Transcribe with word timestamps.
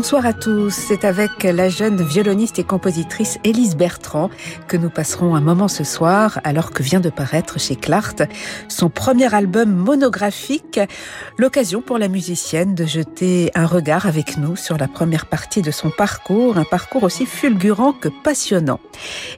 Bonsoir 0.00 0.24
à 0.24 0.32
tous, 0.32 0.70
c'est 0.70 1.04
avec 1.04 1.42
la 1.42 1.68
jeune 1.68 2.02
violoniste 2.02 2.58
et 2.58 2.64
compositrice 2.64 3.38
Élise 3.44 3.76
Bertrand 3.76 4.30
que 4.66 4.78
nous 4.78 4.88
passerons 4.88 5.34
un 5.34 5.42
moment 5.42 5.68
ce 5.68 5.84
soir 5.84 6.40
alors 6.42 6.70
que 6.70 6.82
vient 6.82 7.00
de 7.00 7.10
paraître 7.10 7.60
chez 7.60 7.76
Clart 7.76 8.22
son 8.68 8.88
premier 8.88 9.34
album 9.34 9.70
monographique, 9.70 10.80
l'occasion 11.36 11.82
pour 11.82 11.98
la 11.98 12.08
musicienne 12.08 12.74
de 12.74 12.86
jeter 12.86 13.50
un 13.54 13.66
regard 13.66 14.06
avec 14.06 14.38
nous 14.38 14.56
sur 14.56 14.78
la 14.78 14.88
première 14.88 15.26
partie 15.26 15.60
de 15.60 15.70
son 15.70 15.90
parcours, 15.90 16.56
un 16.56 16.64
parcours 16.64 17.02
aussi 17.02 17.26
fulgurant 17.26 17.92
que 17.92 18.08
passionnant. 18.08 18.80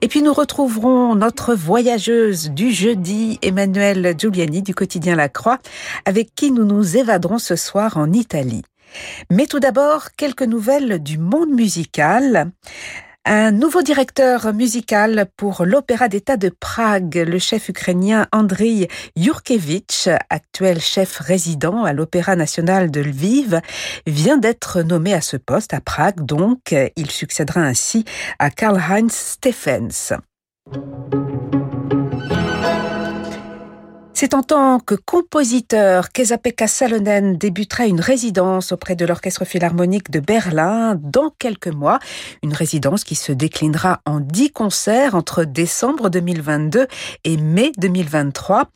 Et 0.00 0.06
puis 0.06 0.22
nous 0.22 0.32
retrouverons 0.32 1.16
notre 1.16 1.56
voyageuse 1.56 2.50
du 2.50 2.70
jeudi, 2.70 3.40
Emmanuelle 3.42 4.14
Giuliani 4.16 4.62
du 4.62 4.76
quotidien 4.76 5.16
La 5.16 5.28
Croix, 5.28 5.58
avec 6.04 6.36
qui 6.36 6.52
nous 6.52 6.64
nous 6.64 6.96
évaderons 6.96 7.38
ce 7.38 7.56
soir 7.56 7.96
en 7.96 8.12
Italie. 8.12 8.62
Mais 9.30 9.46
tout 9.46 9.60
d'abord, 9.60 10.12
quelques 10.16 10.42
nouvelles 10.42 11.02
du 11.02 11.18
monde 11.18 11.50
musical. 11.50 12.50
Un 13.24 13.52
nouveau 13.52 13.82
directeur 13.82 14.52
musical 14.52 15.26
pour 15.36 15.64
l'Opéra 15.64 16.08
d'État 16.08 16.36
de 16.36 16.48
Prague, 16.48 17.24
le 17.24 17.38
chef 17.38 17.68
ukrainien 17.68 18.26
Andriy 18.32 18.88
Yurkevich, 19.14 20.08
actuel 20.28 20.80
chef 20.80 21.18
résident 21.18 21.84
à 21.84 21.92
l'Opéra 21.92 22.34
national 22.34 22.90
de 22.90 23.00
Lviv, 23.00 23.60
vient 24.08 24.38
d'être 24.38 24.82
nommé 24.82 25.14
à 25.14 25.20
ce 25.20 25.36
poste 25.36 25.72
à 25.72 25.80
Prague, 25.80 26.24
donc 26.24 26.74
il 26.96 27.12
succédera 27.12 27.60
ainsi 27.60 28.04
à 28.40 28.50
Karl-Heinz 28.50 29.12
Stephens. 29.12 30.16
C'est 34.22 34.34
en 34.34 34.44
tant 34.44 34.78
que 34.78 34.94
compositeur 34.94 36.12
qu'Esa-Pekka 36.12 36.68
Salonen 36.68 37.36
débutera 37.36 37.86
une 37.86 38.00
résidence 38.00 38.70
auprès 38.70 38.94
de 38.94 39.04
l'Orchestre 39.04 39.44
Philharmonique 39.44 40.12
de 40.12 40.20
Berlin 40.20 40.94
dans 40.94 41.30
quelques 41.40 41.66
mois. 41.66 41.98
Une 42.44 42.52
résidence 42.54 43.02
qui 43.02 43.16
se 43.16 43.32
déclinera 43.32 44.00
en 44.06 44.20
dix 44.20 44.52
concerts 44.52 45.16
entre 45.16 45.42
décembre 45.42 46.08
2022 46.08 46.86
et 47.24 47.36
mai 47.36 47.72
2023. 47.78 48.66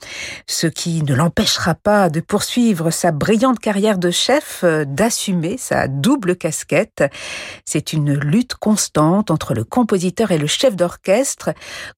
Ce 0.48 0.66
qui 0.66 1.04
ne 1.04 1.14
l'empêchera 1.14 1.76
pas 1.76 2.10
de 2.10 2.18
poursuivre 2.18 2.90
sa 2.90 3.12
brillante 3.12 3.60
carrière 3.60 3.98
de 3.98 4.10
chef, 4.10 4.62
euh, 4.64 4.84
d'assumer 4.84 5.58
sa 5.58 5.86
double 5.86 6.34
casquette. 6.34 7.04
C'est 7.64 7.92
une 7.92 8.14
lutte 8.14 8.56
constante 8.56 9.30
entre 9.30 9.54
le 9.54 9.62
compositeur 9.62 10.32
et 10.32 10.38
le 10.38 10.48
chef 10.48 10.74
d'orchestre. 10.74 11.50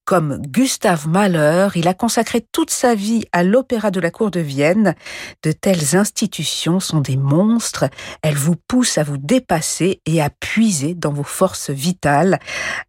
Comme 0.05 0.37
Gustave 0.43 1.09
Mahler, 1.09 1.69
il 1.77 1.89
a 1.89 1.95
consacré 1.95 2.45
toute 2.53 2.71
sa 2.71 2.95
vie 2.95 3.25
l'Opéra 3.43 3.91
de 3.91 4.01
la 4.01 4.11
Cour 4.11 4.31
de 4.31 4.41
Vienne. 4.41 4.95
De 5.43 5.53
telles 5.53 5.97
institutions 5.97 6.81
sont 6.81 7.01
des 7.01 7.17
monstres. 7.17 7.87
Elles 8.23 8.35
vous 8.35 8.57
poussent 8.57 8.99
à 8.99 9.05
vous 9.05 9.19
dépasser 9.19 10.01
et 10.07 10.21
à 10.21 10.31
puiser 10.31 10.95
dans 10.95 11.13
vos 11.13 11.23
forces 11.23 11.71
vitales, 11.71 12.39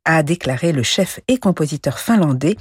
a 0.06 0.24
déclaré 0.24 0.72
le 0.72 0.84
chef 0.84 1.20
et 1.28 1.38
compositeur 1.38 2.00
finlandais. 2.00 2.56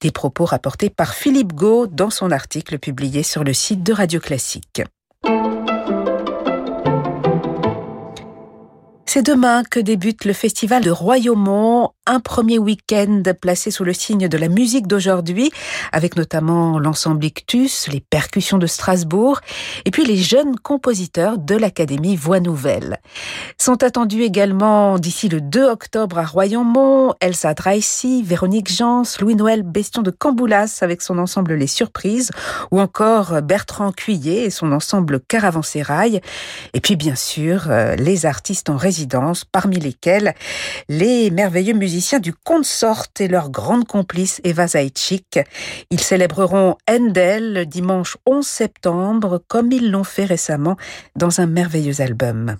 Des 0.00 0.10
propos 0.10 0.44
rapportés 0.44 0.90
par 0.90 1.14
Philippe 1.14 1.52
Gau 1.52 1.86
dans 1.86 2.10
son 2.10 2.30
article 2.30 2.78
publié 2.78 3.22
sur 3.22 3.44
le 3.44 3.52
site 3.52 3.82
de 3.82 3.92
Radio 3.92 4.20
Classique. 4.20 4.82
C'est 9.12 9.26
demain 9.26 9.64
que 9.64 9.80
débute 9.80 10.24
le 10.24 10.32
festival 10.32 10.84
de 10.84 10.90
Royaumont, 10.92 11.90
un 12.06 12.18
premier 12.18 12.58
week-end 12.58 13.22
placé 13.40 13.70
sous 13.70 13.84
le 13.84 13.92
signe 13.92 14.26
de 14.26 14.38
la 14.38 14.48
musique 14.48 14.86
d'aujourd'hui, 14.86 15.50
avec 15.92 16.16
notamment 16.16 16.78
l'ensemble 16.78 17.24
Ictus, 17.24 17.88
les 17.88 18.00
percussions 18.00 18.58
de 18.58 18.66
Strasbourg, 18.66 19.40
et 19.84 19.90
puis 19.90 20.04
les 20.04 20.16
jeunes 20.16 20.56
compositeurs 20.56 21.38
de 21.38 21.54
l'Académie 21.54 22.16
Voix 22.16 22.40
Nouvelle. 22.40 23.00
Sont 23.58 23.82
attendus 23.82 24.22
également 24.22 24.98
d'ici 24.98 25.28
le 25.28 25.40
2 25.40 25.68
octobre 25.68 26.18
à 26.18 26.24
Royaumont, 26.24 27.14
Elsa 27.20 27.52
Dreissy, 27.54 28.22
Véronique 28.22 28.72
Jans, 28.72 29.02
Louis-Noël 29.20 29.62
Bestion 29.62 30.02
de 30.02 30.10
Camboulas 30.10 30.78
avec 30.80 31.02
son 31.02 31.18
ensemble 31.18 31.54
Les 31.54 31.66
Surprises, 31.66 32.30
ou 32.70 32.80
encore 32.80 33.42
Bertrand 33.42 33.92
Cuillet 33.92 34.44
et 34.44 34.50
son 34.50 34.72
ensemble 34.72 35.20
Caravansérail, 35.20 36.22
et 36.72 36.80
puis 36.80 36.96
bien 36.96 37.14
sûr 37.14 37.66
euh, 37.68 37.94
les 37.96 38.24
artistes 38.24 38.70
en 38.70 38.76
résidence 38.76 39.44
parmi 39.44 39.76
lesquels 39.76 40.34
les 40.88 41.30
merveilleux 41.30 41.74
musiciens 41.74 41.99
du 42.20 42.32
Consort 42.32 43.06
et 43.18 43.28
leur 43.28 43.50
grande 43.50 43.86
complice 43.86 44.40
Eva 44.42 44.66
Zaitchik. 44.66 45.38
Ils 45.90 46.00
célébreront 46.00 46.76
Handel 46.88 47.52
le 47.52 47.66
dimanche 47.66 48.16
11 48.26 48.46
septembre, 48.46 49.42
comme 49.48 49.70
ils 49.70 49.90
l'ont 49.90 50.04
fait 50.04 50.24
récemment 50.24 50.76
dans 51.14 51.40
un 51.40 51.46
merveilleux 51.46 52.00
album. 52.00 52.56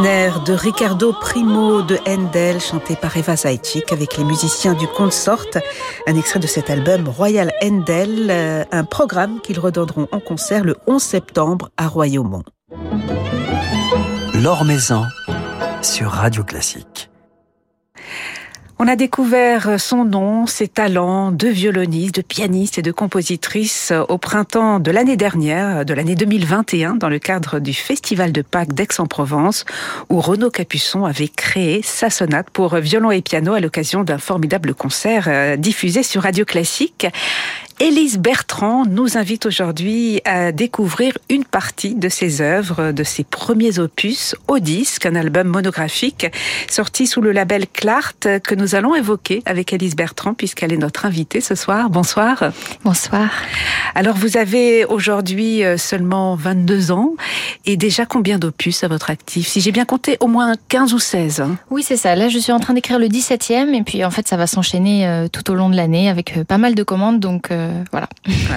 De 0.00 0.52
Riccardo 0.52 1.12
Primo 1.12 1.82
de 1.82 1.98
Handel, 2.06 2.60
chanté 2.60 2.94
par 2.94 3.16
Eva 3.16 3.34
Zaitchik 3.34 3.92
avec 3.92 4.16
les 4.16 4.22
musiciens 4.22 4.74
du 4.74 4.86
Consort. 4.86 5.46
Un 6.06 6.14
extrait 6.14 6.38
de 6.38 6.46
cet 6.46 6.70
album 6.70 7.08
Royal 7.08 7.52
Handel, 7.62 8.28
euh, 8.30 8.64
un 8.70 8.84
programme 8.84 9.40
qu'ils 9.40 9.58
redonneront 9.58 10.06
en 10.12 10.20
concert 10.20 10.62
le 10.62 10.76
11 10.86 11.02
septembre 11.02 11.70
à 11.76 11.88
Royaumont. 11.88 12.44
L'Or 14.34 14.64
Maison 14.64 15.04
sur 15.82 16.10
Radio 16.10 16.44
Classique. 16.44 17.07
On 18.80 18.86
a 18.86 18.94
découvert 18.94 19.80
son 19.80 20.04
nom, 20.04 20.46
ses 20.46 20.68
talents 20.68 21.32
de 21.32 21.48
violoniste, 21.48 22.14
de 22.14 22.22
pianiste 22.22 22.78
et 22.78 22.82
de 22.82 22.92
compositrice 22.92 23.92
au 24.08 24.18
printemps 24.18 24.78
de 24.78 24.92
l'année 24.92 25.16
dernière, 25.16 25.84
de 25.84 25.94
l'année 25.94 26.14
2021, 26.14 26.94
dans 26.94 27.08
le 27.08 27.18
cadre 27.18 27.58
du 27.58 27.74
Festival 27.74 28.30
de 28.30 28.40
Pâques 28.40 28.74
d'Aix-en-Provence, 28.74 29.64
où 30.10 30.20
Renaud 30.20 30.50
Capuçon 30.50 31.04
avait 31.06 31.26
créé 31.26 31.82
sa 31.82 32.08
sonate 32.08 32.50
pour 32.50 32.76
violon 32.76 33.10
et 33.10 33.20
piano 33.20 33.52
à 33.52 33.58
l'occasion 33.58 34.04
d'un 34.04 34.18
formidable 34.18 34.74
concert 34.74 35.24
euh, 35.26 35.56
diffusé 35.56 36.04
sur 36.04 36.22
Radio 36.22 36.44
Classique. 36.44 37.08
Élise 37.80 38.18
Bertrand 38.18 38.84
nous 38.86 39.16
invite 39.16 39.46
aujourd'hui 39.46 40.20
à 40.24 40.50
découvrir 40.50 41.16
une 41.30 41.44
partie 41.44 41.94
de 41.94 42.08
ses 42.08 42.40
œuvres, 42.40 42.90
de 42.90 43.04
ses 43.04 43.22
premiers 43.22 43.78
opus 43.78 44.34
au 44.48 44.58
disque, 44.58 45.06
un 45.06 45.14
album 45.14 45.46
monographique 45.46 46.26
sorti 46.68 47.06
sous 47.06 47.20
le 47.20 47.30
label 47.30 47.66
Clart 47.68 48.26
que 48.42 48.56
nous 48.56 48.74
allons 48.74 48.96
évoquer 48.96 49.42
avec 49.46 49.72
Élise 49.72 49.94
Bertrand 49.94 50.34
puisqu'elle 50.34 50.72
est 50.72 50.78
notre 50.78 51.06
invitée 51.06 51.40
ce 51.40 51.54
soir. 51.54 51.88
Bonsoir. 51.88 52.50
Bonsoir. 52.82 53.30
Alors 53.94 54.16
vous 54.16 54.36
avez 54.36 54.84
aujourd'hui 54.84 55.62
euh, 55.62 55.76
seulement 55.76 56.34
22 56.34 56.90
ans 56.90 57.14
et 57.64 57.76
déjà 57.76 58.06
combien 58.06 58.38
d'opus 58.38 58.82
à 58.82 58.88
votre 58.88 59.10
actif? 59.10 59.46
Si 59.46 59.60
j'ai 59.60 59.72
bien 59.72 59.84
compté, 59.84 60.16
au 60.20 60.26
moins 60.26 60.54
15 60.68 60.94
ou 60.94 60.98
16. 60.98 61.40
Hein. 61.40 61.56
Oui, 61.70 61.82
c'est 61.82 61.96
ça. 61.96 62.16
Là, 62.16 62.28
je 62.28 62.38
suis 62.38 62.52
en 62.52 62.60
train 62.60 62.74
d'écrire 62.74 62.98
le 62.98 63.08
17e 63.08 63.74
et 63.74 63.82
puis 63.82 64.04
en 64.04 64.10
fait, 64.10 64.26
ça 64.26 64.36
va 64.36 64.46
s'enchaîner 64.46 65.06
euh, 65.06 65.28
tout 65.28 65.50
au 65.50 65.54
long 65.54 65.68
de 65.68 65.76
l'année 65.76 66.08
avec 66.08 66.36
euh, 66.36 66.44
pas 66.44 66.58
mal 66.58 66.74
de 66.74 66.82
commandes. 66.82 67.20
Donc 67.20 67.50
euh, 67.50 67.67
voilà. 67.90 68.08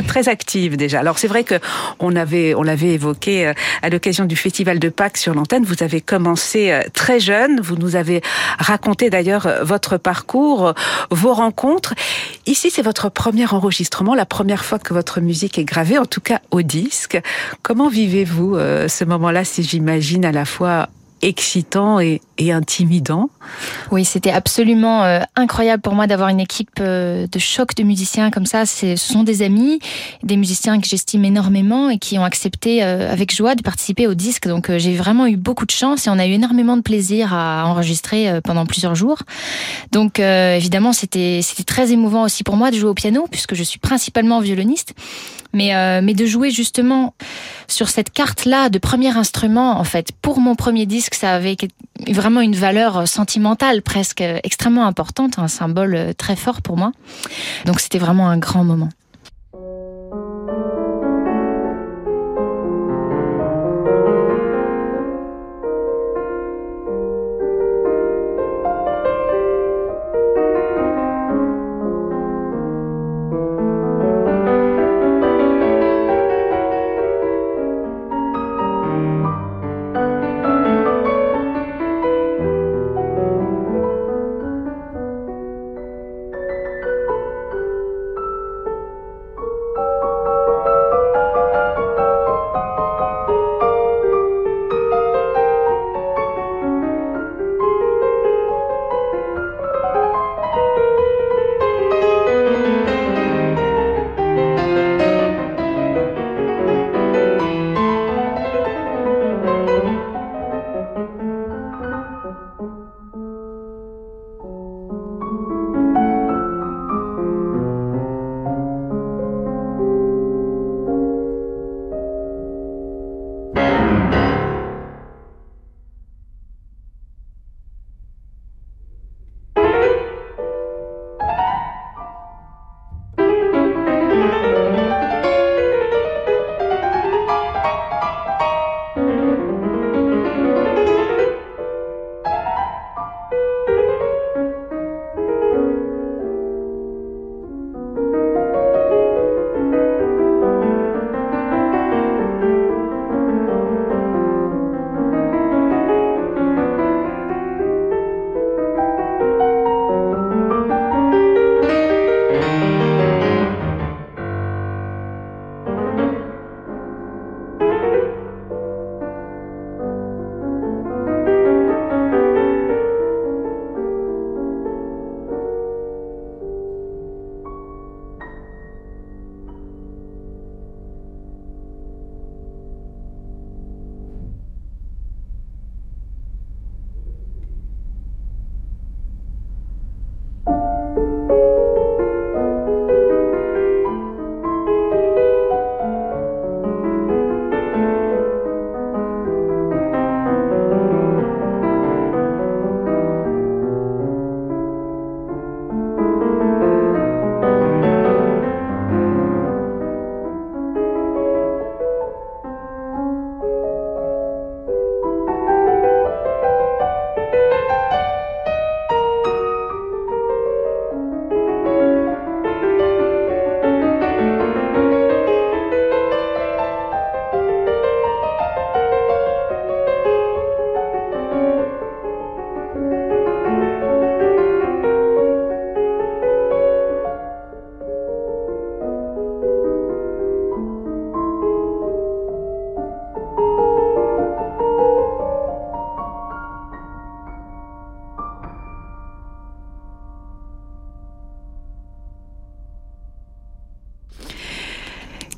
Très 0.08 0.30
active 0.30 0.78
déjà. 0.78 1.00
Alors 1.00 1.18
c'est 1.18 1.28
vrai 1.28 1.44
que 1.44 1.56
on 2.00 2.16
avait, 2.16 2.56
on 2.56 2.64
l'avait 2.64 2.94
évoqué 2.94 3.48
euh, 3.48 3.54
à 3.82 3.90
l'occasion 3.90 4.26
du 4.26 4.36
festival 4.36 4.80
de 4.80 4.90
Pâques 4.90 5.18
sur 5.18 5.34
l'antenne. 5.34 5.64
Vous 5.64 5.84
avez 5.84 6.02
commencé 6.02 6.72
euh, 6.72 6.82
très 6.94 7.20
jeune. 7.20 7.62
Vous 7.62 7.76
nous 7.76 7.96
avez 7.96 8.22
raconté 8.60 9.10
d'ailleurs 9.10 9.48
votre 9.64 9.98
parcours, 9.98 10.74
vos 11.10 11.34
rencontres. 11.34 11.94
Ici, 12.46 12.70
c'est 12.72 12.82
votre 12.82 13.10
premier 13.10 13.52
enregistrement, 13.52 14.16
la 14.16 14.26
première 14.26 14.66
fois 14.66 14.80
que 14.80 14.94
votre 14.94 15.22
musique 15.22 15.58
est 15.58 15.64
gravée, 15.64 15.98
en 15.98 16.06
tout 16.06 16.22
cas 16.22 16.42
au 16.52 16.62
disque. 16.62 17.20
Comment 17.62 17.90
vivez-vous 17.90 18.56
ce 18.88 19.04
moment-là, 19.06 19.44
si 19.44 19.64
j'imagine 19.64 20.26
à 20.26 20.32
la 20.32 20.46
fois 20.46 20.90
excitant 21.22 22.00
et, 22.00 22.22
et 22.38 22.52
intimidant. 22.52 23.30
Oui, 23.92 24.06
c'était 24.06 24.32
absolument 24.32 25.04
euh, 25.04 25.20
incroyable 25.36 25.82
pour 25.82 25.94
moi 25.94 26.08
d'avoir 26.08 26.30
une 26.30 26.40
équipe 26.40 26.80
euh, 26.80 27.28
de 27.28 27.40
choc 27.40 27.76
de 27.76 27.84
musiciens 27.84 28.32
comme 28.32 28.46
ça. 28.46 28.66
Ce 28.66 28.96
sont 28.96 29.24
des 29.24 29.42
amis, 29.42 29.80
des 30.24 30.38
musiciens 30.38 30.80
que 30.80 30.88
j'estime 30.88 31.26
énormément 31.26 31.90
et 31.90 31.98
qui 31.98 32.18
ont 32.18 32.24
accepté 32.24 32.84
euh, 32.84 33.12
avec 33.12 33.34
joie 33.34 33.56
de 33.56 33.62
participer 33.62 34.08
au 34.08 34.14
disque. 34.14 34.48
Donc 34.48 34.76
j'ai 34.78 34.96
vraiment 34.96 35.28
eu 35.28 35.38
beaucoup 35.38 35.66
de 35.66 35.72
chance 35.72 36.08
et 36.08 36.10
on 36.10 36.20
a 36.20 36.26
eu 36.26 36.32
énormément 36.32 36.78
de 36.78 36.82
plaisir 36.82 37.34
à 37.34 37.66
enregistrer 37.66 38.42
pendant 38.44 38.66
plusieurs 38.66 38.96
jours. 38.96 39.20
Donc 39.92 40.20
évidemment, 40.20 40.94
c'était 40.94 41.42
c'était 41.44 41.64
très 41.64 41.92
émouvant 41.92 42.24
aussi 42.24 42.44
pour 42.44 42.56
moi 42.56 42.72
de 42.72 42.76
jouer 42.76 42.90
au 42.90 42.94
piano 42.94 43.28
puisque 43.30 43.56
je 43.56 43.64
suis 43.64 43.80
principalement 43.80 44.40
violoniste, 44.40 44.94
mais 45.54 46.02
mais 46.02 46.14
de 46.14 46.26
jouer 46.26 46.52
justement 46.52 47.14
sur 47.68 47.90
cette 47.90 48.12
carte-là 48.12 48.70
de 48.70 48.78
premier 48.78 49.16
instrument 49.18 49.80
en 49.80 49.84
fait 49.84 50.12
pour 50.22 50.40
mon 50.40 50.56
premier 50.56 50.86
disque 50.86 51.12
que 51.12 51.18
ça 51.18 51.34
avait 51.34 51.58
vraiment 52.10 52.42
une 52.42 52.56
valeur 52.56 53.08
sentimentale 53.08 53.82
presque 53.82 54.22
extrêmement 54.44 54.86
importante, 54.86 55.40
un 55.40 55.48
symbole 55.48 56.14
très 56.18 56.36
fort 56.36 56.62
pour 56.62 56.78
moi. 56.78 56.92
Donc 57.66 57.80
c'était 57.80 58.00
vraiment 58.00 58.30
un 58.30 58.38
grand 58.38 58.64
moment. 58.64 58.90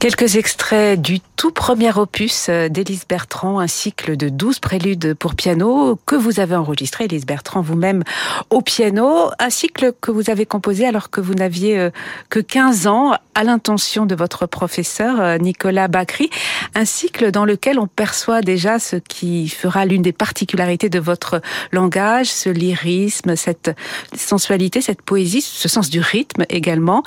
Quelques 0.04 0.36
extraits 0.36 1.00
du 1.00 1.22
tout 1.44 1.52
premier 1.52 1.92
opus 1.98 2.50
d'Élise 2.50 3.06
Bertrand, 3.06 3.60
un 3.60 3.68
cycle 3.68 4.16
de 4.16 4.30
12 4.30 4.60
préludes 4.60 5.14
pour 5.14 5.36
piano 5.36 6.00
que 6.06 6.16
vous 6.16 6.40
avez 6.40 6.56
enregistré, 6.56 7.04
Élise 7.04 7.26
Bertrand, 7.26 7.60
vous-même 7.60 8.06
au 8.50 8.62
piano. 8.62 9.30
Un 9.40 9.50
cycle 9.50 9.92
que 10.00 10.10
vous 10.10 10.30
avez 10.30 10.46
composé 10.46 10.86
alors 10.86 11.10
que 11.10 11.20
vous 11.20 11.34
n'aviez 11.34 11.78
euh, 11.78 11.90
que 12.30 12.40
15 12.40 12.88
ans, 12.88 13.12
à 13.36 13.44
l'intention 13.44 14.06
de 14.06 14.16
votre 14.16 14.46
professeur 14.46 15.20
euh, 15.20 15.38
Nicolas 15.38 15.88
Bacry. 15.88 16.30
Un 16.76 16.86
cycle 16.86 17.32
dans 17.32 17.46
lequel 17.46 17.80
on 17.80 17.88
perçoit 17.88 18.42
déjà 18.42 18.80
ce 18.80 18.96
qui 18.96 19.50
fera 19.50 19.86
l'une 19.86 20.02
des 20.02 20.12
particularités 20.12 20.90
de 20.90 21.00
votre 21.00 21.42
langage, 21.72 22.28
ce 22.28 22.50
lyrisme, 22.50 23.36
cette 23.36 23.72
sensualité, 24.16 24.82
cette 24.82 25.02
poésie, 25.02 25.42
ce 25.42 25.68
sens 25.68 25.90
du 25.90 26.00
rythme 26.00 26.46
également. 26.50 27.04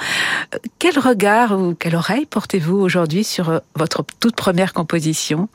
Euh, 0.55 0.59
quel 0.79 0.99
regard 0.99 1.59
ou 1.59 1.75
quelle 1.75 1.97
oreille 1.97 2.27
portez-vous 2.27 2.77
aujourd'hui 2.77 3.25
sur 3.25 3.51
euh, 3.51 3.59
votre 3.75 4.03
toute 4.27 4.35
première 4.35 4.73
composition 4.73 5.49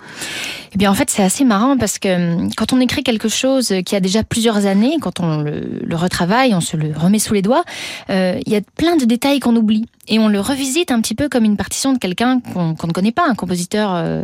Eh 0.73 0.77
bien, 0.77 0.89
en 0.89 0.93
fait, 0.93 1.09
c'est 1.09 1.23
assez 1.23 1.43
marrant 1.43 1.77
parce 1.77 1.99
que 1.99 2.07
hum, 2.07 2.49
quand 2.55 2.71
on 2.71 2.79
écrit 2.79 3.03
quelque 3.03 3.27
chose 3.27 3.73
qui 3.85 3.97
a 3.97 3.99
déjà 3.99 4.23
plusieurs 4.23 4.65
années, 4.65 4.95
quand 5.01 5.19
on 5.19 5.41
le, 5.41 5.95
retravaille, 5.95 6.55
on 6.55 6.61
se 6.61 6.77
le 6.77 6.93
remet 6.95 7.19
sous 7.19 7.33
les 7.33 7.41
doigts, 7.41 7.65
euh, 8.09 8.39
il 8.45 8.53
y 8.53 8.55
a 8.55 8.61
plein 8.77 8.95
de 8.95 9.03
détails 9.03 9.41
qu'on 9.41 9.57
oublie 9.57 9.87
et 10.07 10.19
on 10.19 10.29
le 10.29 10.39
revisite 10.39 10.89
un 10.89 11.01
petit 11.01 11.15
peu 11.15 11.27
comme 11.27 11.43
une 11.43 11.57
partition 11.57 11.91
de 11.91 11.97
quelqu'un 11.97 12.39
qu'on 12.39 12.87
ne 12.87 12.93
connaît 12.93 13.11
pas, 13.11 13.27
un 13.27 13.35
compositeur, 13.35 13.91
euh, 13.93 14.23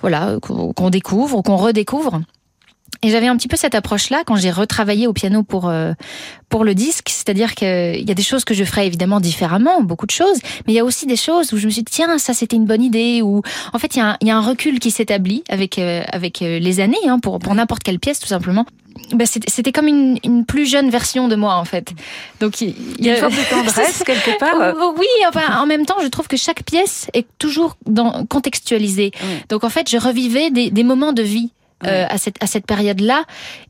voilà, 0.00 0.38
qu'on 0.40 0.90
découvre 0.90 1.38
ou 1.38 1.42
qu'on 1.42 1.56
redécouvre. 1.56 2.20
Et 3.02 3.10
j'avais 3.10 3.28
un 3.28 3.36
petit 3.36 3.48
peu 3.48 3.56
cette 3.56 3.76
approche-là 3.76 4.22
quand 4.26 4.36
j'ai 4.36 4.50
retravaillé 4.50 5.06
au 5.06 5.12
piano 5.12 5.44
pour 5.44 5.68
euh, 5.68 5.92
pour 6.48 6.64
le 6.64 6.74
disque, 6.74 7.10
c'est-à-dire 7.10 7.54
qu'il 7.54 8.04
y 8.04 8.10
a 8.10 8.14
des 8.14 8.22
choses 8.22 8.44
que 8.44 8.54
je 8.54 8.64
ferais 8.64 8.86
évidemment 8.86 9.20
différemment, 9.20 9.82
beaucoup 9.82 10.06
de 10.06 10.10
choses, 10.10 10.38
mais 10.66 10.72
il 10.72 10.76
y 10.76 10.80
a 10.80 10.84
aussi 10.84 11.06
des 11.06 11.16
choses 11.16 11.52
où 11.52 11.58
je 11.58 11.66
me 11.66 11.70
suis 11.70 11.82
dit 11.82 11.92
tiens 11.92 12.18
ça 12.18 12.34
c'était 12.34 12.56
une 12.56 12.64
bonne 12.64 12.82
idée 12.82 13.22
ou 13.22 13.42
en 13.72 13.78
fait 13.78 13.94
il 13.94 13.98
y 13.98 14.00
a 14.00 14.10
un, 14.10 14.16
y 14.20 14.30
a 14.30 14.36
un 14.36 14.40
recul 14.40 14.80
qui 14.80 14.90
s'établit 14.90 15.44
avec 15.48 15.78
euh, 15.78 16.02
avec 16.10 16.42
euh, 16.42 16.58
les 16.58 16.80
années 16.80 16.96
hein, 17.06 17.20
pour 17.20 17.38
pour 17.38 17.54
n'importe 17.54 17.84
quelle 17.84 18.00
pièce 18.00 18.18
tout 18.18 18.26
simplement. 18.26 18.66
Bah, 19.12 19.26
c'était 19.26 19.70
comme 19.70 19.86
une, 19.86 20.18
une, 20.24 20.44
plus 20.44 20.66
jeune 20.66 20.90
version 20.90 21.28
de 21.28 21.36
moi 21.36 21.54
en 21.54 21.64
fait. 21.64 21.92
Donc 22.40 22.60
il 22.60 22.74
y, 22.98 23.08
a 23.08 23.14
une 23.14 23.20
forme 23.20 23.32
de 23.32 23.48
tendresse 23.48 24.02
quelque 24.06 24.36
part. 24.40 24.74
Oui, 24.98 25.06
enfin 25.28 25.60
en 25.60 25.66
même 25.66 25.86
temps 25.86 25.98
je 26.02 26.08
trouve 26.08 26.26
que 26.26 26.36
chaque 26.36 26.64
pièce 26.64 27.06
est 27.14 27.26
toujours 27.38 27.76
dans, 27.86 28.26
contextualisée. 28.26 29.12
Donc 29.50 29.62
en 29.62 29.70
fait 29.70 29.88
je 29.88 29.98
revivais 29.98 30.50
des, 30.50 30.70
des 30.70 30.82
moments 30.82 31.12
de 31.12 31.22
vie 31.22 31.52
euh, 31.86 32.06
à 32.08 32.18
cette, 32.18 32.42
à 32.42 32.48
cette 32.48 32.66
période-là. 32.66 33.22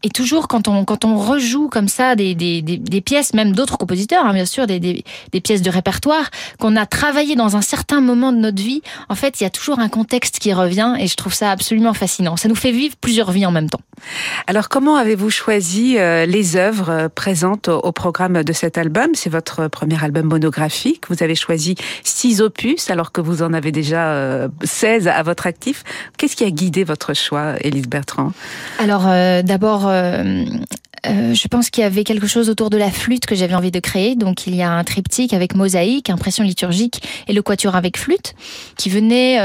Et 0.03 0.09
toujours 0.09 0.49
quand 0.49 0.67
on, 0.67 0.87
quand 0.87 1.05
on 1.05 1.19
rejoue 1.19 1.69
comme 1.69 1.89
ça 1.89 2.17
des, 2.17 2.35
des, 2.35 2.63
des, 2.63 2.79
des 2.79 3.01
pièces, 3.03 3.35
même 3.35 3.53
d'autres 3.53 3.77
compositeurs, 3.77 4.25
hein, 4.25 4.33
bien 4.33 4.47
sûr, 4.47 4.67
des, 4.67 4.81
des, 4.81 5.05
des, 5.31 5.41
pièces 5.43 5.61
de 5.61 5.69
répertoire, 5.69 6.31
qu'on 6.59 6.75
a 6.77 6.87
travaillé 6.87 7.37
dans 7.37 7.57
un 7.57 7.61
certain 7.61 8.01
moment 8.01 8.33
de 8.33 8.39
notre 8.39 8.63
vie, 8.63 8.81
en 9.11 9.15
fait, 9.15 9.41
il 9.41 9.45
y 9.45 9.47
a 9.47 9.51
toujours 9.51 9.79
un 9.79 9.91
contexte 9.91 10.39
qui 10.39 10.55
revient 10.55 10.97
et 10.99 11.07
je 11.07 11.17
trouve 11.17 11.35
ça 11.35 11.51
absolument 11.51 11.93
fascinant. 11.93 12.39
Ça 12.39 12.49
nous 12.49 12.55
fait 12.55 12.73
vivre 12.73 12.97
plusieurs 12.99 13.31
vies 13.31 13.45
en 13.45 13.51
même 13.51 13.69
temps. 13.69 13.81
Alors, 14.47 14.71
comment 14.71 14.97
avez-vous 14.97 15.29
choisi 15.29 15.99
euh, 15.99 16.25
les 16.25 16.57
œuvres 16.57 16.91
euh, 16.91 17.09
présentes 17.11 17.69
au, 17.69 17.93
programme 17.93 18.43
de 18.43 18.53
cet 18.55 18.79
album? 18.79 19.11
C'est 19.13 19.29
votre 19.29 19.69
premier 19.69 20.03
album 20.03 20.29
monographique. 20.29 21.05
Vous 21.11 21.23
avez 21.23 21.35
choisi 21.35 21.75
six 22.05 22.41
opus 22.41 22.89
alors 22.89 23.13
que 23.13 23.21
vous 23.21 23.43
en 23.43 23.53
avez 23.53 23.71
déjà 23.71 24.49
16 24.63 25.09
à 25.09 25.23
votre 25.23 25.47
actif. 25.47 25.85
Qu'est-ce 26.17 26.37
qui 26.37 26.45
a 26.45 26.51
guidé 26.51 26.85
votre 26.85 27.13
choix, 27.13 27.55
Elisabeth? 27.61 27.98
Alors 28.79 29.05
euh, 29.07 29.43
d'abord, 29.43 29.87
euh, 29.89 30.45
euh, 31.07 31.35
je 31.35 31.49
pense 31.49 31.71
qu'il 31.71 31.83
y 31.83 31.87
avait 31.87 32.05
quelque 32.05 32.27
chose 32.27 32.49
autour 32.51 32.71
de 32.71 32.77
la 32.77 32.91
flûte 32.91 33.27
que 33.27 33.35
j'avais 33.35 33.55
envie 33.55 33.71
de 33.71 33.81
créer. 33.81 34.17
Donc 34.17 34.47
il 34.47 34.55
y 34.55 34.63
a 34.63 34.71
un 34.71 34.85
triptyque 34.85 35.33
avec 35.33 35.55
mosaïque, 35.55 36.11
impression 36.11 36.45
liturgique 36.45 37.03
et 37.29 37.33
le 37.33 37.43
quatuor 37.43 37.77
avec 37.77 37.99
flûte 37.99 38.35
qui 38.77 38.91
venait 38.91 39.37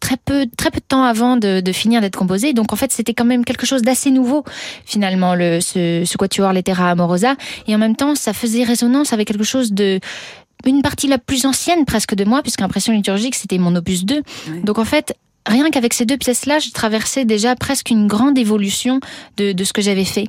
très 0.00 0.16
peu 0.16 0.46
très 0.56 0.70
peu 0.70 0.80
de 0.80 0.84
temps 0.86 1.04
avant 1.04 1.36
de, 1.36 1.62
finir 1.72 2.00
d'être 2.00 2.16
composé. 2.16 2.52
Donc 2.52 2.72
en 2.72 2.76
fait 2.76 2.92
c'était 2.92 3.14
quand 3.14 3.24
même 3.24 3.44
quelque 3.44 3.66
chose 3.66 3.82
d'assez 3.82 4.10
nouveau 4.10 4.44
finalement 4.84 5.34
le 5.34 5.60
ce, 5.60 6.04
ce 6.04 6.16
quatuor 6.16 6.52
Lettera 6.52 6.90
Amorosa 6.90 7.36
et 7.66 7.74
en 7.74 7.78
même 7.78 7.96
temps 7.96 8.14
ça 8.14 8.32
faisait 8.32 8.64
résonance 8.64 9.12
avec 9.12 9.28
quelque 9.28 9.44
chose 9.44 9.72
de 9.72 10.00
une 10.66 10.82
partie 10.82 11.08
la 11.08 11.18
plus 11.18 11.46
ancienne 11.46 11.84
presque 11.86 12.14
de 12.14 12.24
moi 12.24 12.42
puisque 12.42 12.62
impression 12.62 12.92
liturgique 12.92 13.34
c'était 13.34 13.58
mon 13.58 13.74
opus 13.76 14.04
2. 14.04 14.22
Donc 14.64 14.78
en 14.78 14.84
fait 14.84 15.14
rien 15.46 15.70
qu'avec 15.70 15.94
ces 15.94 16.06
deux 16.06 16.16
pièces-là, 16.16 16.58
je 16.58 16.70
traversais 16.70 17.24
déjà 17.24 17.56
presque 17.56 17.90
une 17.90 18.06
grande 18.06 18.38
évolution 18.38 19.00
de, 19.36 19.52
de 19.52 19.64
ce 19.64 19.72
que 19.72 19.82
j'avais 19.82 20.04
fait. 20.04 20.28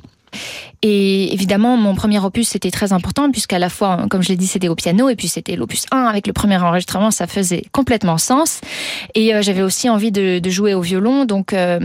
Et 0.84 1.32
évidemment, 1.32 1.76
mon 1.76 1.94
premier 1.94 2.18
opus, 2.18 2.48
c'était 2.48 2.72
très 2.72 2.92
important, 2.92 3.30
puisqu'à 3.30 3.60
la 3.60 3.68
fois, 3.68 4.06
comme 4.10 4.22
je 4.22 4.28
l'ai 4.30 4.36
dit, 4.36 4.48
c'était 4.48 4.68
au 4.68 4.74
piano, 4.74 5.08
et 5.08 5.14
puis 5.14 5.28
c'était 5.28 5.54
l'opus 5.54 5.86
1 5.92 6.04
avec 6.06 6.26
le 6.26 6.32
premier 6.32 6.56
enregistrement, 6.56 7.12
ça 7.12 7.28
faisait 7.28 7.62
complètement 7.70 8.18
sens. 8.18 8.60
Et 9.14 9.32
euh, 9.32 9.42
j'avais 9.42 9.62
aussi 9.62 9.88
envie 9.88 10.10
de, 10.10 10.40
jouer 10.50 10.74
au 10.74 10.80
violon, 10.80 11.24
donc 11.24 11.52
euh, 11.52 11.78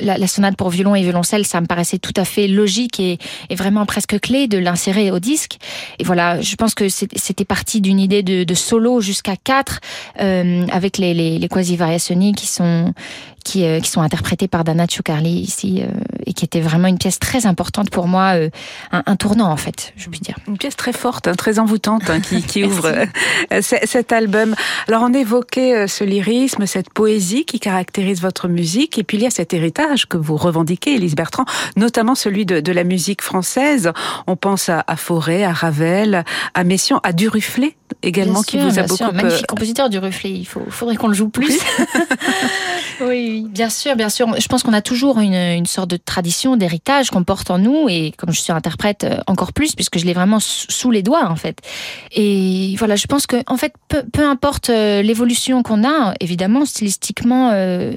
la, 0.00 0.26
sonate 0.28 0.56
pour 0.56 0.70
violon 0.70 0.94
et 0.94 1.02
violoncelle, 1.02 1.44
ça 1.44 1.60
me 1.60 1.66
paraissait 1.66 1.98
tout 1.98 2.12
à 2.16 2.24
fait 2.24 2.46
logique 2.46 3.00
et, 3.00 3.18
vraiment 3.50 3.84
presque 3.84 4.20
clé 4.20 4.46
de 4.46 4.58
l'insérer 4.58 5.10
au 5.10 5.18
disque. 5.18 5.58
Et 5.98 6.04
voilà, 6.04 6.40
je 6.40 6.54
pense 6.54 6.74
que 6.74 6.88
c'était 6.88 7.44
parti 7.44 7.80
d'une 7.80 7.98
idée 7.98 8.22
de, 8.22 8.54
solo 8.54 9.00
jusqu'à 9.00 9.36
4, 9.36 9.80
euh, 10.20 10.66
avec 10.72 10.98
les, 10.98 11.48
quasi-variationi 11.50 12.32
qui 12.32 12.46
sont 12.46 12.94
qui, 13.44 13.64
euh, 13.64 13.80
qui 13.80 13.90
sont 13.90 14.00
interprétés 14.00 14.48
par 14.48 14.64
Dana 14.64 14.86
Tchoukarli 14.86 15.30
ici, 15.30 15.82
euh, 15.82 15.88
et 16.26 16.32
qui 16.32 16.44
était 16.44 16.60
vraiment 16.60 16.88
une 16.88 16.98
pièce 16.98 17.18
très 17.18 17.46
importante 17.46 17.90
pour 17.90 18.06
moi, 18.06 18.36
euh, 18.36 18.50
un, 18.92 19.02
un, 19.06 19.16
tournant 19.16 19.50
en 19.50 19.56
fait, 19.56 19.92
je 19.96 20.08
puis 20.08 20.20
dire. 20.20 20.36
Une 20.48 20.58
pièce 20.58 20.76
très 20.76 20.92
forte, 20.92 21.28
hein, 21.28 21.34
très 21.34 21.58
envoûtante, 21.58 22.08
hein, 22.08 22.20
qui, 22.20 22.42
qui 22.42 22.64
ouvre 22.70 22.92
cet 23.60 24.12
album. 24.12 24.54
Alors 24.88 25.02
on 25.02 25.12
évoquait 25.12 25.86
ce 25.88 26.04
lyrisme, 26.04 26.66
cette 26.66 26.90
poésie 26.90 27.44
qui 27.44 27.60
caractérise 27.60 28.20
votre 28.20 28.48
musique, 28.48 28.98
et 28.98 29.04
puis 29.04 29.16
il 29.18 29.22
y 29.22 29.26
a 29.26 29.30
cet 29.30 29.54
héritage 29.54 30.06
que 30.06 30.16
vous 30.16 30.36
revendiquez, 30.36 30.94
Elise 30.94 31.14
Bertrand, 31.14 31.44
notamment 31.76 32.14
celui 32.14 32.46
de, 32.46 32.60
de 32.60 32.72
la 32.72 32.84
musique 32.84 33.22
française. 33.22 33.92
On 34.26 34.36
pense 34.36 34.68
à, 34.68 34.84
à 34.86 34.96
Forêt, 34.96 35.44
à 35.44 35.52
Ravel, 35.52 36.24
à 36.54 36.64
Messiaen, 36.64 37.00
à 37.02 37.12
Duruflé 37.12 37.76
également, 38.02 38.42
qui 38.42 38.58
vous 38.58 38.78
a 38.78 38.82
beaucoup... 38.82 38.96
Sûr. 38.96 39.12
Magnifique 39.12 39.46
compositeur 39.46 39.88
Duruflé, 39.88 40.30
il 40.30 40.44
faut, 40.44 40.62
faudrait 40.68 40.96
qu'on 40.96 41.08
le 41.08 41.14
joue 41.14 41.28
plus. 41.28 41.58
oui, 43.00 43.28
bien 43.48 43.70
sûr, 43.70 43.96
bien 43.96 44.08
sûr. 44.08 44.28
Je 44.38 44.46
pense 44.48 44.62
qu'on 44.62 44.72
a 44.72 44.82
toujours 44.82 45.18
une, 45.20 45.66
sorte 45.66 45.90
de 45.90 45.96
tradition, 45.96 46.56
d'héritage 46.56 47.10
qu'on 47.10 47.24
porte 47.24 47.50
en 47.50 47.58
nous, 47.58 47.88
et 47.88 48.12
comme 48.16 48.32
je 48.32 48.40
suis 48.40 48.52
interprète, 48.52 49.04
euh, 49.04 49.18
encore 49.26 49.52
plus, 49.52 49.74
puisque 49.74 49.98
je 49.98 50.04
l'ai 50.04 50.12
vraiment 50.12 50.38
sous 50.40 50.90
les 50.90 51.02
doigts, 51.02 51.28
en 51.28 51.36
fait. 51.36 51.58
Et 52.12 52.74
voilà, 52.78 52.96
je 52.96 53.06
pense 53.06 53.26
que, 53.26 53.36
en 53.46 53.56
fait, 53.56 53.72
peu, 53.88 54.24
importe 54.24 54.70
euh, 54.70 55.02
l'évolution 55.02 55.62
qu'on 55.62 55.84
a, 55.84 56.14
évidemment, 56.20 56.64
stylistiquement, 56.64 57.50
euh, 57.52 57.92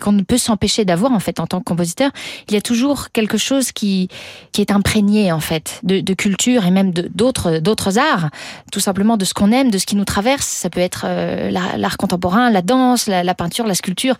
qu'on 0.00 0.12
ne 0.12 0.22
peut 0.22 0.38
s'empêcher 0.38 0.84
d'avoir, 0.84 1.12
en 1.12 1.20
fait, 1.20 1.40
en 1.40 1.46
tant 1.46 1.58
que 1.58 1.64
compositeur, 1.64 2.10
il 2.48 2.54
y 2.54 2.56
a 2.56 2.60
toujours 2.60 3.10
quelque 3.10 3.38
chose 3.38 3.72
qui, 3.72 4.08
qui 4.52 4.60
est 4.60 4.70
imprégné, 4.70 5.32
en 5.32 5.40
fait, 5.40 5.80
de, 5.82 6.14
culture 6.14 6.66
et 6.66 6.70
même 6.70 6.92
d'autres, 6.92 7.58
d'autres 7.58 7.98
arts, 7.98 8.30
tout 8.72 8.80
simplement 8.80 9.16
de 9.16 9.24
ce 9.24 9.34
qu'on 9.34 9.52
aime, 9.52 9.70
de 9.70 9.78
ce 9.78 9.86
qui 9.86 9.94
nous 9.94 10.04
traverse. 10.04 10.46
Ça 10.46 10.70
peut 10.70 10.80
être 10.80 11.06
l'art 11.50 11.96
contemporain, 11.96 12.50
la 12.50 12.62
danse, 12.62 13.06
la, 13.06 13.34
peinture, 13.34 13.66
la 13.66 13.74
sculpture. 13.74 14.16